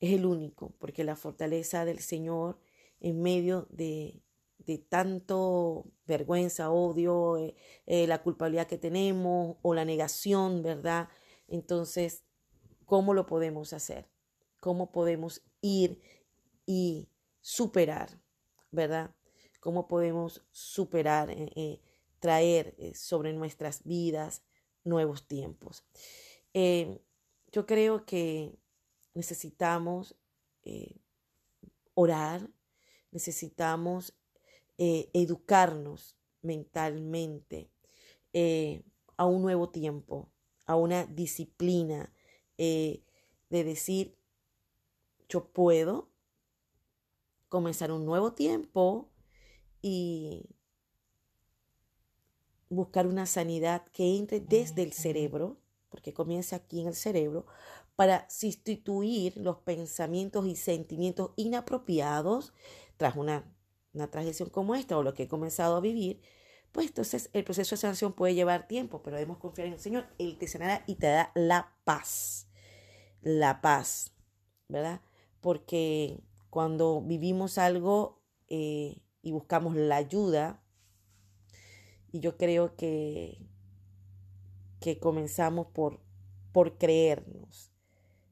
Es 0.00 0.12
el 0.12 0.26
único, 0.26 0.74
porque 0.78 1.04
la 1.04 1.14
fortaleza 1.14 1.84
del 1.84 2.00
Señor 2.00 2.58
en 3.00 3.22
medio 3.22 3.68
de, 3.70 4.22
de 4.68 4.76
tanto 4.76 5.86
vergüenza, 6.06 6.70
odio, 6.70 7.38
eh, 7.38 7.56
eh, 7.86 8.06
la 8.06 8.22
culpabilidad 8.22 8.66
que 8.66 8.76
tenemos 8.76 9.56
o 9.62 9.72
la 9.72 9.86
negación, 9.86 10.62
¿verdad? 10.62 11.08
Entonces, 11.46 12.24
¿cómo 12.84 13.14
lo 13.14 13.24
podemos 13.24 13.72
hacer? 13.72 14.10
¿Cómo 14.60 14.92
podemos 14.92 15.42
ir 15.62 16.02
y 16.66 17.08
superar, 17.40 18.20
¿verdad? 18.70 19.14
cómo 19.60 19.88
podemos 19.88 20.46
superar, 20.52 21.30
eh, 21.30 21.80
traer 22.20 22.76
sobre 22.94 23.32
nuestras 23.32 23.82
vidas 23.84 24.44
nuevos 24.84 25.26
tiempos. 25.26 25.84
yo 26.54 27.66
creo 27.66 28.04
que 28.04 28.56
necesitamos 29.14 30.14
orar, 31.94 32.48
necesitamos 33.10 34.14
educarnos 34.78 36.16
mentalmente 36.40 37.70
a 39.16 39.26
un 39.26 39.42
nuevo 39.42 39.70
tiempo, 39.70 40.30
a 40.66 40.76
una 40.76 41.04
disciplina 41.04 42.12
de 42.56 43.02
decir, 43.50 44.16
yo 45.28 45.52
puedo 45.52 46.10
comenzar 47.48 47.92
un 47.92 48.06
nuevo 48.06 48.32
tiempo 48.34 49.10
y 49.82 50.48
buscar 52.68 53.06
una 53.06 53.26
sanidad 53.26 53.86
que 53.92 54.16
entre 54.18 54.40
desde 54.40 54.82
el 54.82 54.92
cerebro, 54.92 55.58
porque 55.88 56.12
comienza 56.12 56.56
aquí 56.56 56.80
en 56.80 56.88
el 56.88 56.94
cerebro, 56.94 57.46
para 57.96 58.28
sustituir 58.28 59.36
los 59.38 59.56
pensamientos 59.58 60.46
y 60.46 60.54
sentimientos 60.54 61.32
inapropiados 61.36 62.52
tras 62.96 63.16
una, 63.16 63.50
una 63.98 64.10
traición 64.10 64.48
como 64.50 64.74
esta 64.74 64.96
o 64.96 65.02
lo 65.02 65.14
que 65.14 65.24
he 65.24 65.28
comenzado 65.28 65.76
a 65.76 65.80
vivir, 65.80 66.20
pues 66.72 66.88
entonces 66.88 67.30
el 67.32 67.44
proceso 67.44 67.74
de 67.74 67.80
sanación 67.80 68.12
puede 68.12 68.34
llevar 68.34 68.68
tiempo, 68.68 69.02
pero 69.02 69.16
debemos 69.16 69.38
confiar 69.38 69.68
en 69.68 69.74
el 69.74 69.80
Señor, 69.80 70.06
Él 70.18 70.38
te 70.38 70.48
sanará 70.48 70.84
y 70.86 70.96
te 70.96 71.06
da 71.06 71.32
la 71.34 71.74
paz, 71.84 72.48
la 73.20 73.60
paz, 73.60 74.12
¿verdad? 74.68 75.00
Porque 75.40 76.20
cuando 76.50 77.02
vivimos 77.02 77.58
algo 77.58 78.18
eh, 78.48 79.02
y 79.22 79.32
buscamos 79.32 79.76
la 79.76 79.96
ayuda. 79.96 80.62
Y 82.10 82.20
yo 82.20 82.36
creo 82.36 82.74
que, 82.76 83.46
que 84.80 84.98
comenzamos 84.98 85.66
por, 85.68 86.00
por 86.52 86.78
creernos, 86.78 87.70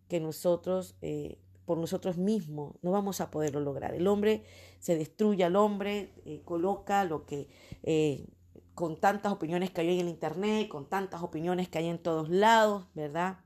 que 0.09 0.20
nosotros, 0.20 0.96
eh, 1.02 1.38
por 1.66 1.79
nosotros 1.79 2.16
mismos, 2.16 2.76
no 2.83 2.92
vamos 2.92 3.20
a 3.20 3.31
poderlo 3.31 3.61
lograr. 3.61 3.94
El 3.94 4.07
hombre 4.07 4.44
se 4.79 4.96
destruye 4.96 5.44
al 5.44 5.57
hombre, 5.57 6.14
eh, 6.24 6.40
coloca 6.44 7.05
lo 7.05 7.26
que, 7.26 7.48
eh, 7.83 8.29
con 8.74 8.98
tantas 8.98 9.33
opiniones 9.33 9.70
que 9.70 9.83
hay 9.83 9.94
en 9.94 10.07
el 10.07 10.09
Internet, 10.09 10.68
con 10.68 10.88
tantas 10.88 11.22
opiniones 11.22 11.68
que 11.68 11.79
hay 11.79 11.88
en 11.88 11.98
todos 11.98 12.31
lados, 12.31 12.87
¿verdad? 12.94 13.40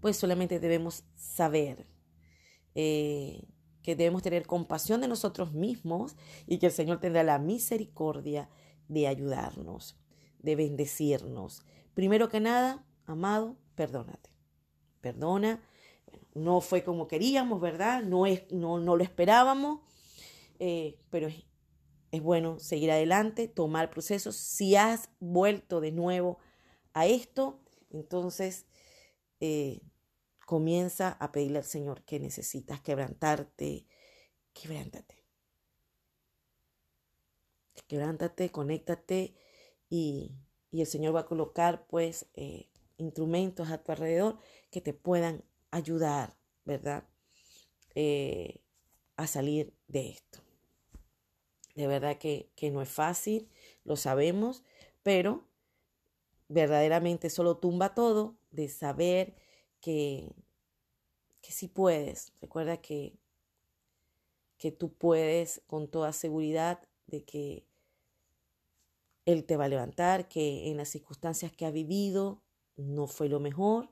Pues 0.00 0.16
solamente 0.16 0.60
debemos 0.60 1.04
saber 1.16 1.86
que 2.74 3.96
debemos 3.96 4.22
tener 4.22 4.46
compasión 4.46 5.00
de 5.00 5.08
nosotros 5.08 5.52
mismos 5.52 6.14
y 6.46 6.58
que 6.58 6.66
el 6.66 6.72
Señor 6.72 7.00
tendrá 7.00 7.24
la 7.24 7.40
misericordia 7.40 8.48
de 8.86 9.08
ayudarnos, 9.08 9.98
de 10.38 10.54
bendecirnos. 10.54 11.64
Primero 11.94 12.28
que 12.28 12.38
nada, 12.38 12.84
amado, 13.06 13.56
perdónate. 13.74 14.30
Perdona. 15.00 15.60
No 16.38 16.60
fue 16.60 16.84
como 16.84 17.08
queríamos, 17.08 17.60
¿verdad? 17.60 18.02
No, 18.02 18.26
es, 18.26 18.50
no, 18.52 18.78
no 18.80 18.96
lo 18.96 19.04
esperábamos. 19.04 19.80
eh, 20.58 20.98
pero 21.10 21.28
es, 21.28 22.22
bueno 22.22 22.58
seguir 22.58 22.90
adelante, 22.90 23.48
tomar 23.48 23.90
procesos. 23.90 24.36
Si 24.36 24.76
has 24.76 25.10
vuelto 25.20 25.80
de 25.80 25.92
nuevo 25.92 26.38
a 26.94 27.06
esto, 27.06 27.60
entonces 27.90 28.66
eh, 29.40 29.80
comienza 30.46 31.10
a 31.20 31.32
pedirle 31.32 31.58
al 31.58 31.64
Señor 31.64 32.02
que 32.04 32.18
necesitas 32.20 32.80
quebrantarte, 32.80 33.86
quebrántate. 34.52 35.16
Quebrántate, 37.86 38.50
conéctate 38.50 39.34
y, 39.88 40.34
y 40.70 40.80
el 40.82 40.86
Señor 40.86 41.14
va 41.14 41.20
a 41.20 41.26
colocar 41.26 41.86
pues 41.86 42.26
eh, 42.34 42.68
instrumentos 42.98 43.70
a 43.70 43.82
tu 43.82 43.92
alrededor 43.92 44.38
que 44.70 44.80
te 44.80 44.92
puedan 44.92 45.44
ayudar, 45.70 46.36
¿verdad? 46.64 47.04
Eh, 47.94 48.62
a 49.16 49.26
salir 49.26 49.74
de 49.88 50.10
esto. 50.10 50.40
De 51.74 51.86
verdad 51.86 52.18
que, 52.18 52.50
que 52.56 52.70
no 52.70 52.82
es 52.82 52.88
fácil, 52.88 53.48
lo 53.84 53.96
sabemos, 53.96 54.64
pero 55.02 55.48
verdaderamente 56.48 57.30
solo 57.30 57.58
tumba 57.58 57.94
todo 57.94 58.38
de 58.50 58.68
saber 58.68 59.34
que, 59.80 60.34
que 61.40 61.52
sí 61.52 61.68
puedes. 61.68 62.32
Recuerda 62.40 62.78
que, 62.78 63.18
que 64.56 64.72
tú 64.72 64.92
puedes 64.92 65.62
con 65.66 65.88
toda 65.88 66.12
seguridad 66.12 66.80
de 67.06 67.24
que 67.24 67.66
Él 69.24 69.44
te 69.44 69.56
va 69.56 69.66
a 69.66 69.68
levantar, 69.68 70.28
que 70.28 70.70
en 70.70 70.76
las 70.76 70.88
circunstancias 70.88 71.52
que 71.52 71.66
ha 71.66 71.70
vivido 71.70 72.42
no 72.76 73.06
fue 73.06 73.28
lo 73.28 73.40
mejor, 73.40 73.90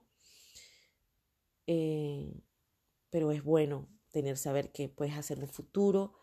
eh, 1.66 2.42
pero 3.10 3.32
es 3.32 3.42
bueno 3.44 3.88
tener 4.10 4.36
saber 4.38 4.72
que 4.72 4.88
puedes 4.88 5.16
hacer 5.16 5.38
un 5.40 5.48
futuro 5.48 6.14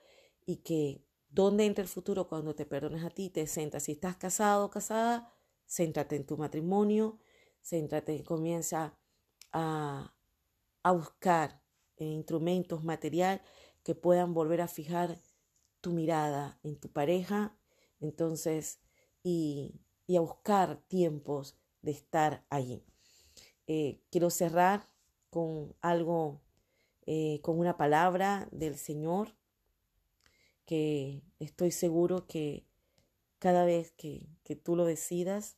y 0.45 0.58
que 0.58 1.06
dónde 1.29 1.65
entra 1.65 1.84
el 1.84 1.89
futuro 1.89 2.27
cuando 2.27 2.56
te 2.56 2.65
perdones 2.65 3.03
a 3.03 3.10
ti, 3.10 3.29
te 3.29 3.47
centras. 3.47 3.84
Si 3.84 3.93
estás 3.93 4.17
casado 4.17 4.65
o 4.65 4.69
casada, 4.69 5.32
céntrate 5.67 6.15
en 6.15 6.25
tu 6.25 6.38
matrimonio, 6.38 7.19
céntrate, 7.62 8.23
comienza 8.23 8.97
a, 9.51 10.15
a 10.84 10.91
buscar 10.91 11.62
instrumentos, 11.97 12.84
material 12.84 13.41
que 13.84 13.95
puedan 13.95 14.34
volver 14.34 14.62
a 14.62 14.67
fijar 14.67 15.19
tu 15.82 15.91
mirada 15.91 16.60
en 16.63 16.79
tu 16.79 16.91
pareja, 16.91 17.58
entonces, 17.99 18.79
y, 19.23 19.82
y 20.08 20.17
a 20.17 20.21
buscar 20.21 20.82
tiempos 20.88 21.58
de 21.82 21.91
estar 21.91 22.45
allí. 22.49 22.86
Eh, 23.67 24.01
quiero 24.12 24.29
cerrar 24.29 24.89
con 25.34 25.74
algo, 25.82 26.43
eh, 27.08 27.39
con 27.41 27.58
una 27.58 27.76
palabra 27.76 28.48
del 28.52 28.78
Señor, 28.78 29.36
que 30.67 31.24
estoy 31.39 31.72
seguro 31.72 32.28
que 32.28 32.67
cada 33.39 33.65
vez 33.65 33.91
que, 33.93 34.30
que 34.43 34.56
tú 34.56 34.76
lo 34.76 34.86
decidas, 34.86 35.58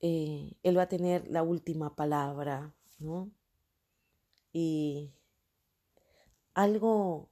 eh, 0.00 0.54
Él 0.62 0.78
va 0.78 0.84
a 0.84 0.88
tener 0.88 1.28
la 1.28 1.42
última 1.42 1.94
palabra, 1.94 2.74
¿no? 2.98 3.30
Y 4.54 5.12
algo 6.54 7.28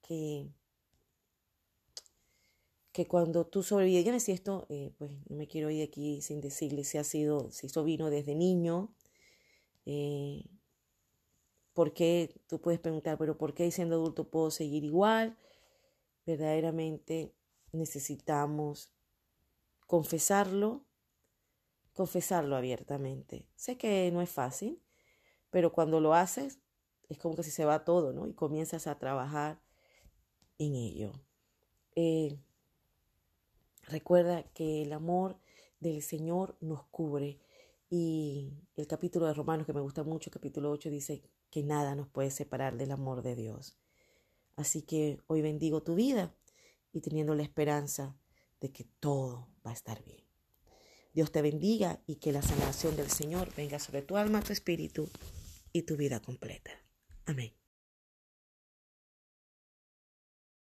que, 0.00 0.54
que 2.92 3.06
cuando 3.08 3.48
tú 3.48 3.64
sobrevives, 3.64 4.04
yo 4.04 4.12
no 4.12 4.20
sé 4.20 4.30
esto, 4.30 4.66
eh, 4.68 4.92
pues 4.96 5.10
no 5.28 5.36
me 5.36 5.48
quiero 5.48 5.70
ir 5.70 5.82
aquí 5.82 6.22
sin 6.22 6.40
decirle 6.40 6.84
si 6.84 6.98
ha 6.98 7.04
sido, 7.04 7.50
si 7.50 7.66
eso 7.66 7.82
vino 7.82 8.10
desde 8.10 8.36
niño, 8.36 8.94
eh, 9.86 10.44
¿por 11.72 11.92
qué? 11.92 12.40
Tú 12.48 12.60
puedes 12.60 12.80
preguntar, 12.80 13.18
pero 13.18 13.38
¿por 13.38 13.54
qué 13.54 13.70
siendo 13.70 13.96
adulto 13.96 14.30
puedo 14.30 14.50
seguir 14.50 14.84
igual? 14.84 15.36
Verdaderamente 16.26 17.34
necesitamos 17.72 18.92
confesarlo 19.86 20.86
confesarlo 21.94 22.56
abiertamente. 22.56 23.48
Sé 23.54 23.78
que 23.78 24.10
no 24.12 24.20
es 24.20 24.28
fácil, 24.28 24.82
pero 25.50 25.72
cuando 25.72 26.00
lo 26.00 26.12
haces 26.12 26.60
es 27.08 27.18
como 27.18 27.36
que 27.36 27.42
si 27.42 27.50
se 27.50 27.64
va 27.64 27.84
todo, 27.84 28.12
¿no? 28.12 28.26
Y 28.26 28.34
comienzas 28.34 28.86
a 28.86 28.98
trabajar 28.98 29.60
en 30.58 30.74
ello. 30.74 31.12
Eh, 31.94 32.36
recuerda 33.82 34.42
que 34.52 34.82
el 34.82 34.92
amor 34.92 35.38
del 35.80 36.02
Señor 36.02 36.56
nos 36.60 36.84
cubre 36.86 37.38
y 37.90 38.52
el 38.76 38.86
capítulo 38.86 39.26
de 39.26 39.34
Romanos 39.34 39.66
que 39.66 39.72
me 39.72 39.80
gusta 39.80 40.02
mucho, 40.02 40.30
capítulo 40.30 40.70
8, 40.70 40.90
dice 40.90 41.22
que 41.50 41.62
nada 41.62 41.94
nos 41.94 42.08
puede 42.08 42.30
separar 42.30 42.76
del 42.76 42.90
amor 42.90 43.22
de 43.22 43.36
Dios. 43.36 43.76
Así 44.56 44.82
que 44.82 45.20
hoy 45.26 45.42
bendigo 45.42 45.82
tu 45.82 45.94
vida 45.94 46.34
y 46.92 47.00
teniendo 47.00 47.34
la 47.34 47.42
esperanza 47.42 48.16
de 48.60 48.72
que 48.72 48.84
todo 49.00 49.48
va 49.66 49.70
a 49.70 49.74
estar 49.74 50.02
bien. 50.04 50.24
Dios 51.12 51.30
te 51.30 51.42
bendiga 51.42 52.02
y 52.06 52.16
que 52.16 52.32
la 52.32 52.42
sanación 52.42 52.96
del 52.96 53.10
Señor 53.10 53.54
venga 53.56 53.78
sobre 53.78 54.02
tu 54.02 54.16
alma, 54.16 54.42
tu 54.42 54.52
espíritu 54.52 55.08
y 55.72 55.82
tu 55.82 55.96
vida 55.96 56.20
completa. 56.20 56.72
Amén. 57.26 57.63